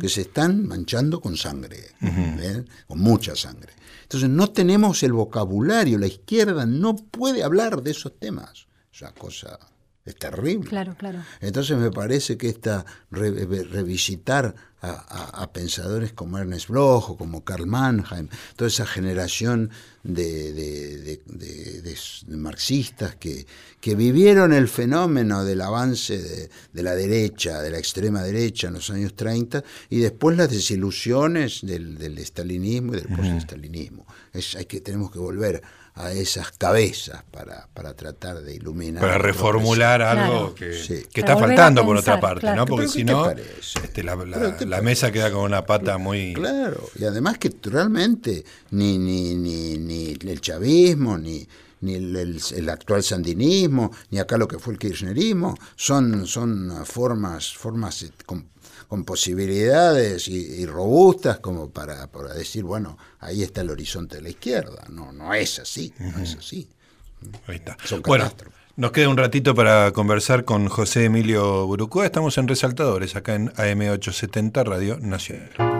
[0.00, 2.64] Que se están manchando con sangre, ¿eh?
[2.86, 3.72] con mucha sangre.
[4.02, 8.67] Entonces no tenemos el vocabulario, la izquierda no puede hablar de esos temas.
[8.98, 9.56] Es una cosa
[10.04, 10.68] es terrible.
[10.68, 11.22] Claro, claro.
[11.40, 18.28] Entonces me parece que esta revisitar a, pensadores como Ernest Bloch o como Karl Mannheim,
[18.56, 19.70] toda esa generación
[20.04, 21.20] de,
[22.28, 23.44] marxistas que,
[23.80, 28.88] que, vivieron el fenómeno del avance de, la derecha, de la extrema derecha en los
[28.90, 34.06] años 30 y después las desilusiones del, del estalinismo y del post-estalinismo.
[34.32, 35.60] Es, hay que, tenemos que volver
[35.98, 39.02] a esas cabezas para, para tratar de iluminar.
[39.02, 40.70] Para reformular algo que,
[41.12, 42.64] está faltando por otra parte, ¿no?
[42.66, 46.34] Porque si no, este, la, mesa queda con una pata muy...
[46.34, 51.46] Claro, y además que realmente ni, ni, ni, ni el chavismo, ni
[51.80, 58.04] ni el, actual sandinismo, ni acá lo que fue el kirchnerismo, son, son formas, formas
[58.88, 64.30] con posibilidades y, robustas como para, para, decir, bueno, ahí está el horizonte de la
[64.30, 64.86] izquierda.
[64.88, 66.68] No, no es así, no es así.
[67.46, 67.76] Ahí está.
[68.06, 68.32] bueno,
[68.76, 72.06] nos queda un ratito para conversar con José Emilio Burucúa.
[72.06, 75.77] Estamos en Resaltadores, acá en AM870 Radio Nacional.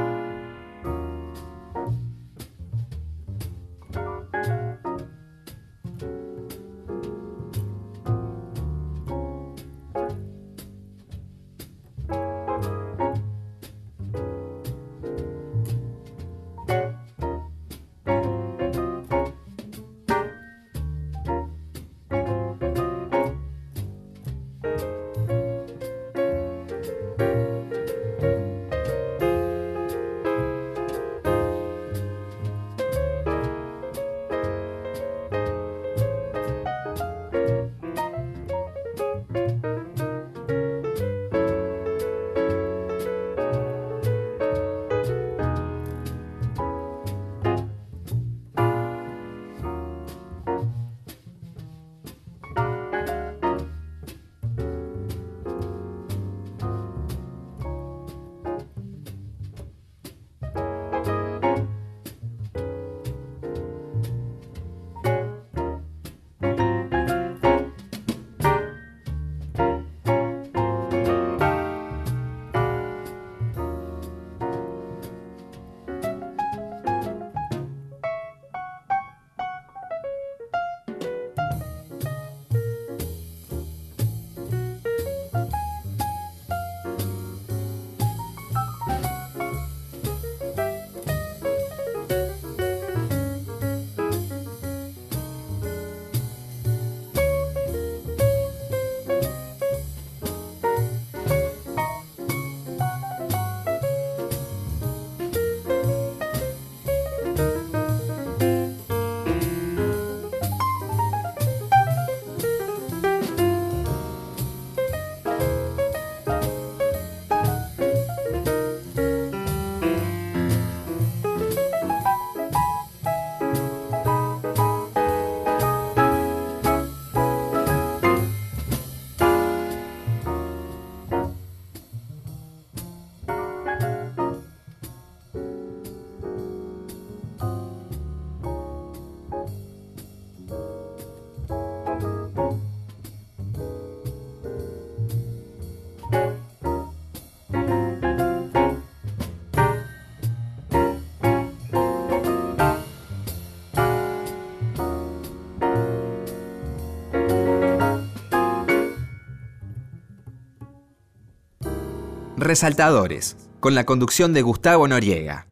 [162.49, 165.49] Resaltadores, con la conducción de Gustavo Noriega.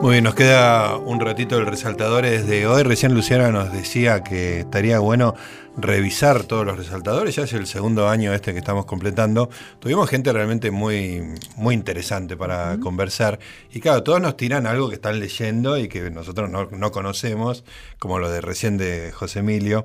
[0.00, 2.84] Muy bien, nos queda un ratito del resaltadores de hoy.
[2.84, 5.34] Recién Luciana nos decía que estaría bueno
[5.76, 7.34] revisar todos los resaltadores.
[7.34, 9.50] Ya es el segundo año este que estamos completando.
[9.80, 11.24] Tuvimos gente realmente muy,
[11.56, 13.40] muy interesante para conversar.
[13.72, 17.64] Y claro, todos nos tiran algo que están leyendo y que nosotros no, conocemos,
[17.98, 19.84] como lo de recién de José Emilio.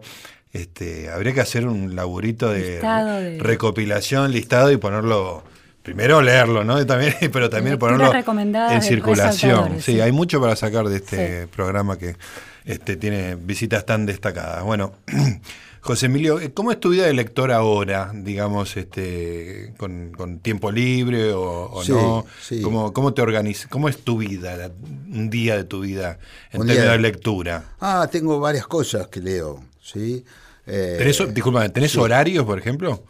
[0.54, 2.80] Este, habría que hacer un laburito de,
[3.40, 5.44] recopilación, listado y ponerlo
[5.82, 6.84] primero leerlo, ¿no?
[6.86, 8.14] también, pero también ponerlo
[8.72, 9.82] en circulación.
[9.82, 12.16] Sí, hay mucho para sacar de este programa que
[12.66, 14.64] este, tiene visitas tan destacadas.
[14.64, 14.94] Bueno,
[15.82, 21.84] José Emilio, ¿cómo es tu vida de lector ahora, digamos, este, con, tiempo libre o,
[21.90, 22.26] no?
[22.62, 23.68] ¿Cómo, ¿Cómo, te organizas?
[23.68, 24.72] ¿Cómo es tu vida,
[25.12, 26.20] un día de tu vida
[26.52, 27.64] en términos de lectura?
[27.82, 30.24] Ah, tengo varias cosas que leo, ¿sí?
[30.66, 33.04] Eh, ¿Tenés, disculpa, ¿tenés horarios, por ejemplo?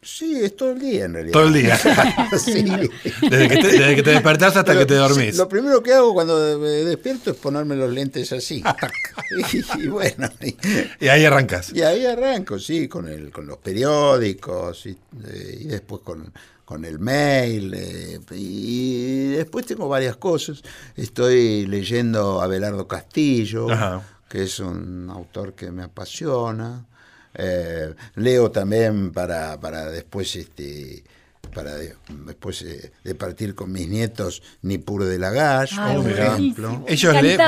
[0.00, 1.32] Sí, es todo el día en realidad.
[1.32, 1.76] Todo el día.
[2.38, 2.62] sí.
[3.30, 5.36] desde, que te, despertás hasta que te dormís.
[5.36, 8.62] lo primero que hago cuando me despierto es ponerme los lentes así.
[9.78, 10.30] y, bueno.
[11.00, 11.72] Y, ahí arrancas.
[11.74, 16.32] Y ahí arranco, sí, con, el, con los periódicos y, eh, después con,
[16.64, 17.74] con el mail.
[17.74, 20.62] Eh, y después tengo varias cosas.
[20.96, 23.66] Estoy leyendo a Belardo Castillo,
[24.28, 26.84] que es un autor que me apasiona.
[27.34, 31.04] Eh, leo también para, para después este
[31.54, 36.84] para después eh, de partir con mis nietos Nipur de Lagash, por ejemplo.
[36.86, 37.40] Ellos leen,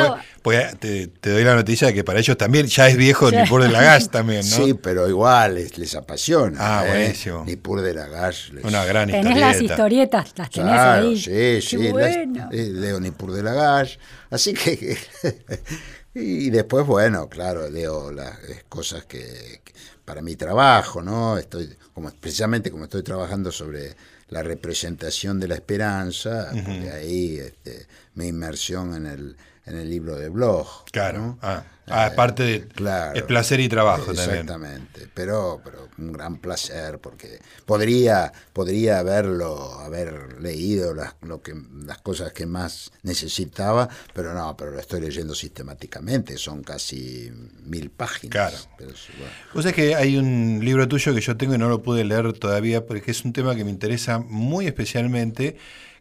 [0.42, 3.68] pues, te, doy la noticia de que para ellos también ya es viejo Nipur de
[3.68, 4.56] Lagash también, ¿no?
[4.56, 6.56] Sí, pero igual les, apasiona.
[6.58, 6.88] Ah, ¿eh?
[6.88, 7.44] buenísimo.
[7.44, 8.52] Nipur de Lagash.
[8.62, 9.46] Una gran tenés historieta.
[9.46, 11.18] las historietas, las tenés ahí.
[11.18, 11.90] Sí, sí.
[11.90, 12.48] Bueno.
[12.50, 13.96] leo Nipur de Lagash.
[14.30, 14.96] Así que...
[16.14, 18.38] y después, bueno, claro, leo las
[18.68, 19.60] cosas que
[20.04, 21.38] para mi trabajo, ¿no?
[21.38, 23.94] Estoy, como, precisamente como estoy trabajando sobre
[24.28, 29.36] la representación de la esperanza, de ahí este, mi inmersión en el,
[29.66, 30.66] en el libro de blog.
[30.90, 31.38] Claro.
[31.42, 34.30] Ah, ah, aparte de claro, es placer y trabajo también.
[34.30, 41.54] Exactamente, pero, pero un gran placer porque podría, podría haberlo, haber leído las, lo que,
[41.84, 47.30] las cosas que más necesitaba, pero no, pero lo estoy leyendo sistemáticamente, son casi
[47.64, 48.30] mil páginas.
[48.30, 48.56] Claro.
[48.78, 48.90] Pero,
[49.54, 52.32] Vos sabés que hay un libro tuyo que yo tengo y no lo pude leer
[52.32, 55.56] todavía porque es un tema que me interesa muy especialmente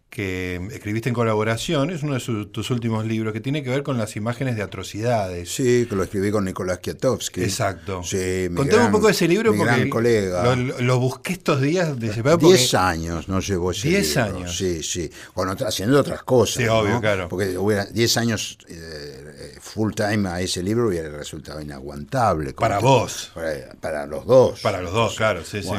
[0.10, 3.98] que escribiste en colaboración, es uno de tus últimos libros, que tiene que ver con
[3.98, 5.54] las imágenes de atrocidades.
[5.54, 7.44] Sí, que lo escribí con Nicolás Kiatowski.
[7.44, 8.04] Exacto.
[8.04, 10.56] Sí, Contame un poco de ese libro porque colega.
[10.56, 14.58] Lo, busqué estos días de Diez años no llevó ese Diez años.
[14.58, 15.10] Sí, sí.
[15.36, 16.64] Bueno, haciendo otras cosas.
[16.64, 17.30] Sí, obvio, claro.
[17.30, 22.54] Porque hubiera diez años eh, full time a ese libro hubiera resultado inaguantable.
[22.54, 23.32] Para vos.
[23.80, 24.60] Para, los dos.
[24.62, 25.70] Para los dos, claro, sí, sí.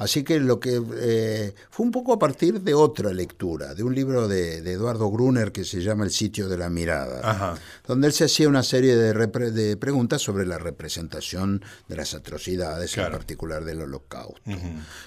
[0.00, 3.94] Así que lo que eh, fue un poco a partir de otra lectura, de un
[3.94, 8.24] libro de, Eduardo Gruner que se llama El sitio de la mirada, donde él se
[8.24, 14.40] hacía una serie de, preguntas sobre la representación de las atrocidades, en particular del holocausto.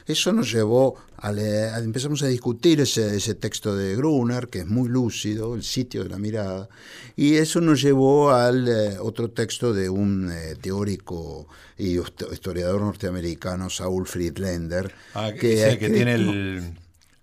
[0.05, 1.31] Eso nos llevó a,
[1.79, 6.19] empezamos a discutir ese, texto de Gruner, que es muy lúcido, El sitio de la
[6.19, 6.69] mirada,
[7.15, 13.69] y eso nos llevó al eh, otro texto de un eh, teórico y historiador norteamericano,
[13.69, 14.82] Saul Friedlander.
[15.13, 16.73] Ah, que, que, tiene el,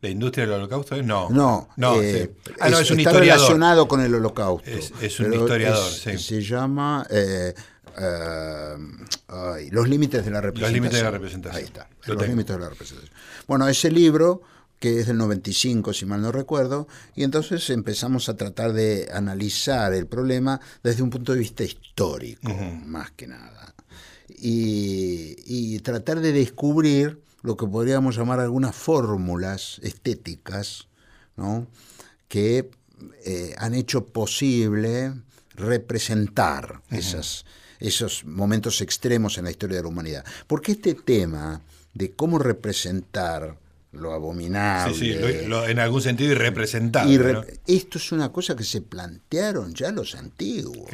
[0.01, 1.03] la industria del holocausto.
[1.03, 4.71] No, no, no, eh, ah, no es, un está relacionado con el holocausto.
[4.71, 6.19] Es, un historiador, sí.
[6.19, 7.55] Se llama eh,
[7.99, 8.77] eh,
[9.71, 10.63] Los límites de la representación.
[10.63, 11.59] Los límites de la representación.
[11.59, 13.15] Ahí está, Los límites de la representación.
[13.47, 14.43] Bueno, ese libro
[14.79, 19.93] que es del 95, si mal no recuerdo, y entonces empezamos a tratar de analizar
[19.93, 22.51] el problema desde un punto de vista histórico,
[22.87, 23.75] más que nada
[24.43, 30.89] y, tratar de descubrir lo que podríamos llamar algunas fórmulas estéticas
[31.37, 31.67] ¿no?
[32.29, 32.71] que
[33.25, 35.15] eh, han hecho posible
[35.55, 37.45] representar esas,
[37.79, 40.25] esos momentos extremos en la historia de la humanidad.
[40.47, 41.61] Porque este tema
[41.95, 43.59] de cómo representar
[43.93, 44.95] lo abominable.
[44.95, 47.61] Sí, sí, en algún sentido irrepresentable.
[47.67, 50.89] Esto es una cosa que se plantearon ya los antiguos.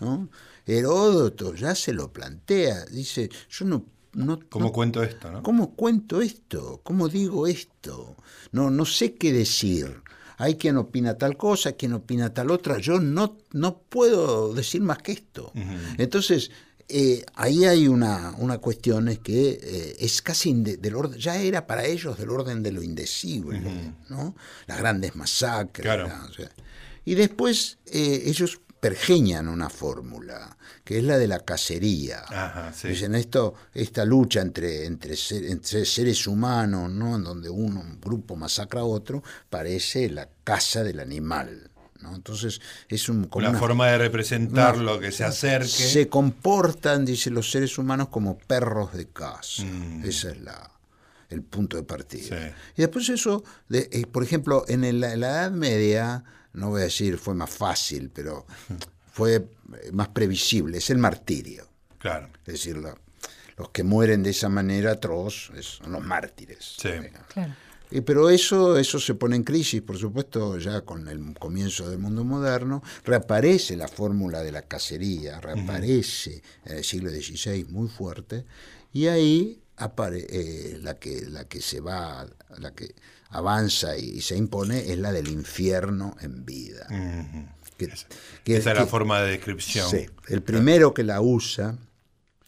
[0.00, 0.28] ¿no?
[0.66, 3.84] Heródoto ya se lo plantea, dice, yo no...
[4.16, 5.30] no ¿Cómo cuento esto?
[5.30, 5.42] ¿no?
[5.42, 6.80] ¿Cómo cuento esto?
[6.82, 8.16] ¿Cómo digo esto?
[8.52, 10.02] No, no sé qué decir.
[10.38, 12.78] Hay quien opina tal cosa, quien opina tal otra.
[12.78, 15.52] Yo no, no puedo decir más que esto.
[15.98, 16.50] Entonces,
[16.88, 21.66] eh, ahí hay una, una cuestión es que eh, es casi del orden, ya era
[21.66, 23.60] para ellos del orden de lo indecible,
[24.08, 24.36] ¿no?
[24.66, 25.84] Las grandes masacres.
[27.04, 32.24] y después eh, ellos pergeñan una fórmula, que es la de la cacería.
[32.82, 37.16] Dicen esto, esta lucha entre, entre, seres humanos, ¿no?
[37.16, 41.70] en donde uno, un grupo masacra a otro, parece la caza del animal.
[42.00, 42.14] ¿no?
[42.14, 45.68] Entonces es un, como una, forma de representar lo que se acerque.
[45.68, 49.64] Se comportan, dicen los seres humanos, como perros de caza.
[49.64, 50.04] Mm.
[50.04, 50.70] Esa es la,
[51.30, 52.54] el punto de partida.
[52.76, 56.24] Y después eso, de, eh, por ejemplo, en, la Edad Media,
[56.56, 58.46] no voy a decir fue más fácil, pero
[59.12, 61.68] fue eh, más previsible, es el martirio.
[61.98, 62.28] Claro.
[62.46, 66.76] Es decir, los que mueren de esa manera atroz son los mártires.
[66.78, 66.90] Sí.
[67.28, 67.54] Claro.
[67.90, 71.98] Y, pero eso, eso se pone en crisis, por supuesto, ya con el comienzo del
[71.98, 72.82] mundo moderno.
[73.04, 78.44] Reaparece la fórmula de la cacería, reaparece en el siglo XVI muy fuerte.
[78.92, 82.26] Y ahí apare, eh, la, que, la que se va,
[82.58, 82.94] la que
[83.30, 86.86] avanza y, se impone es la del infierno en vida.
[87.78, 89.90] Esa es la forma de descripción.
[89.90, 91.76] Sí, el primero que la usa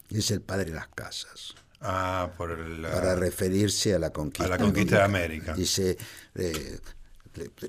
[0.09, 1.55] es el padre de las casas.
[1.81, 4.45] Ah, por para referirse a la conquista.
[4.45, 5.53] A la conquista de América.
[5.53, 5.97] Dice,
[6.35, 6.79] eh,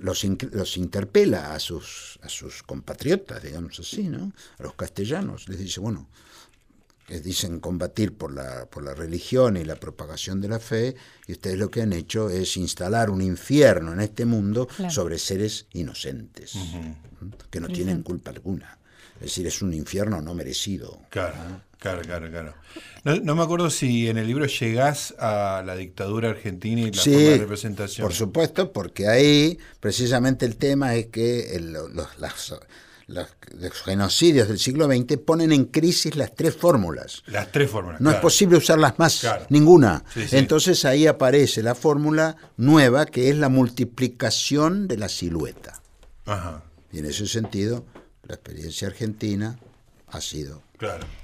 [0.01, 4.33] los, los, interpela a sus, a sus compatriotas, digamos así, ¿no?
[4.59, 5.49] A los castellanos.
[5.49, 6.09] Les dice, bueno,
[7.19, 10.95] dicen combatir por la, por la religión y la propagación de la fe,
[11.27, 15.67] y ustedes lo que han hecho es instalar un infierno en este mundo sobre seres
[15.73, 16.55] inocentes,
[17.51, 18.79] que no tienen culpa alguna.
[19.17, 20.99] Es decir, es un infierno no merecido.
[21.11, 21.35] Claro,
[21.79, 22.55] claro, claro, claro.
[23.05, 27.19] No, me acuerdo si en el libro llegás a la dictadura argentina y la forma
[27.19, 28.07] de representación.
[28.07, 32.55] Por supuesto, porque ahí precisamente el tema es que los, las,
[33.11, 33.29] los,
[33.85, 37.23] genocidios del siglo XX ponen en crisis las tres fórmulas.
[37.27, 38.01] Las tres fórmulas.
[38.01, 40.05] No es posible usarlas más, ninguna.
[40.33, 45.81] Entonces ahí aparece la fórmula nueva que es la multiplicación de la silueta.
[46.93, 47.85] Y en ese sentido,
[48.27, 49.59] la experiencia argentina
[50.09, 50.63] ha sido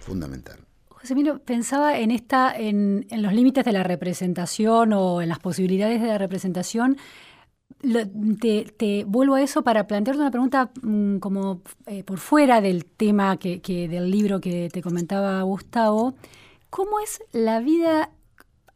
[0.01, 0.59] fundamental.
[0.89, 5.39] José Milo, pensaba en esta, en, en los límites de la representación o en las
[5.39, 6.97] posibilidades de la representación
[7.81, 13.37] te, vuelvo a eso para plantearte una pregunta mm, como eh, por fuera del tema
[13.37, 16.15] que, del libro que te comentaba Gustavo.
[16.71, 18.11] ¿Cómo es la vida?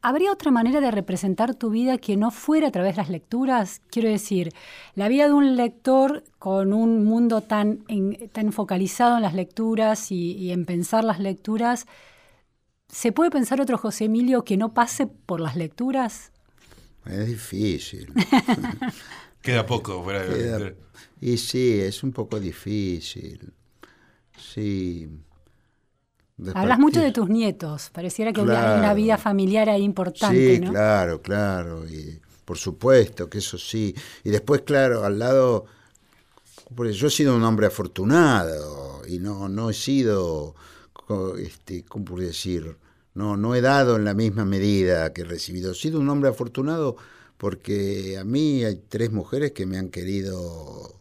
[0.02, 3.82] ¿Habría otra manera de representar tu vida que no fuera a través de las lecturas?
[3.90, 4.52] Quiero decir,
[4.94, 7.84] la vida de un lector con un mundo tan,
[8.32, 11.86] tan focalizado en las lecturas y, y en pensar las lecturas,
[12.88, 16.32] ¿se puede pensar otro José Emilio que no pase por las lecturas?
[17.06, 18.12] Es difícil.
[19.42, 20.76] Queda poco fuera de
[21.20, 23.52] Y sí, es un poco difícil.
[24.38, 25.08] Sí.
[26.54, 27.90] Hablas mucho de tus nietos.
[27.90, 30.56] Pareciera que hay una vida familiar ahí importante.
[30.56, 31.88] Sí, claro, claro.
[31.88, 33.94] Y por supuesto que eso sí.
[34.24, 35.66] Y después, claro, al lado.
[36.74, 40.54] Porque yo he sido un hombre afortunado y no, no he sido,
[41.38, 42.76] este, ¿cómo puedo decir?
[43.14, 45.72] No, no he dado en la misma medida que he recibido.
[45.72, 46.96] He sido un hombre afortunado
[47.36, 50.94] porque a mí hay tres mujeres que me han querido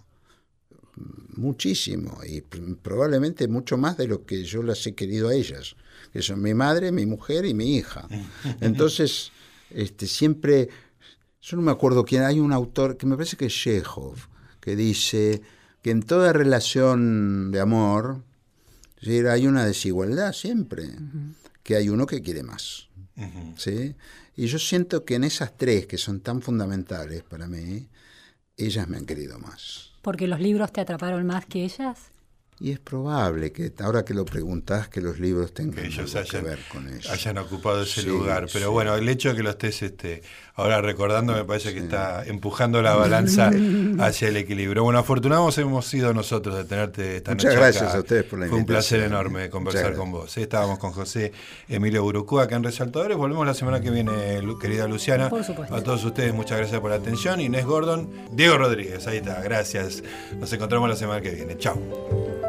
[1.36, 5.76] muchísimo y probablemente mucho más de lo que yo las he querido a ellas,
[6.12, 8.07] que son mi madre, mi mujer y mi hija.
[8.62, 9.32] Entonces,
[9.70, 10.70] este, siempre,
[11.41, 14.16] yo no me acuerdo quién, hay un autor que me parece que es Chekhov,
[14.60, 15.41] que dice
[15.82, 18.24] que en toda relación de amor
[19.01, 20.89] hay una desigualdad siempre
[21.70, 22.90] que hay uno que quiere más.
[23.56, 23.96] ¿sí?
[24.36, 27.88] Y yo siento que en esas tres que son tan fundamentales para mí,
[28.58, 29.92] ellas me han querido más.
[30.02, 32.10] ¿Porque los libros te atraparon más que ellas?
[32.62, 36.89] Y es probable que, ahora que lo preguntás, que los libros tengan que, ver con
[36.89, 37.10] eso.
[37.10, 38.47] Hayan ocupado ese lugar.
[38.51, 40.24] Pero bueno, el hecho de que lo estés este,
[40.55, 43.49] ahora recordando me parece que está empujando la balanza
[43.99, 44.84] hacia el equilibrio.
[44.84, 47.60] Bueno, afortunados hemos sido nosotros de tenerte esta Muchas noche.
[47.60, 48.49] gracias a ustedes por la invitación.
[48.49, 50.38] Fue un placer enorme conversar con vos.
[50.38, 51.32] Estábamos con José
[51.70, 53.16] Emilio Burucú acá en Resaltadores.
[53.16, 54.12] Volvemos la semana que viene,
[54.60, 55.30] querida Luciana.
[55.30, 55.74] Por supuesto.
[55.74, 57.39] A todos ustedes, muchas gracias por la atención.
[57.39, 59.41] Inés Gordon, Diego Rodríguez, ahí está.
[59.41, 60.03] Gracias.
[60.38, 61.57] Nos encontramos la semana que viene.
[61.57, 62.49] Chao.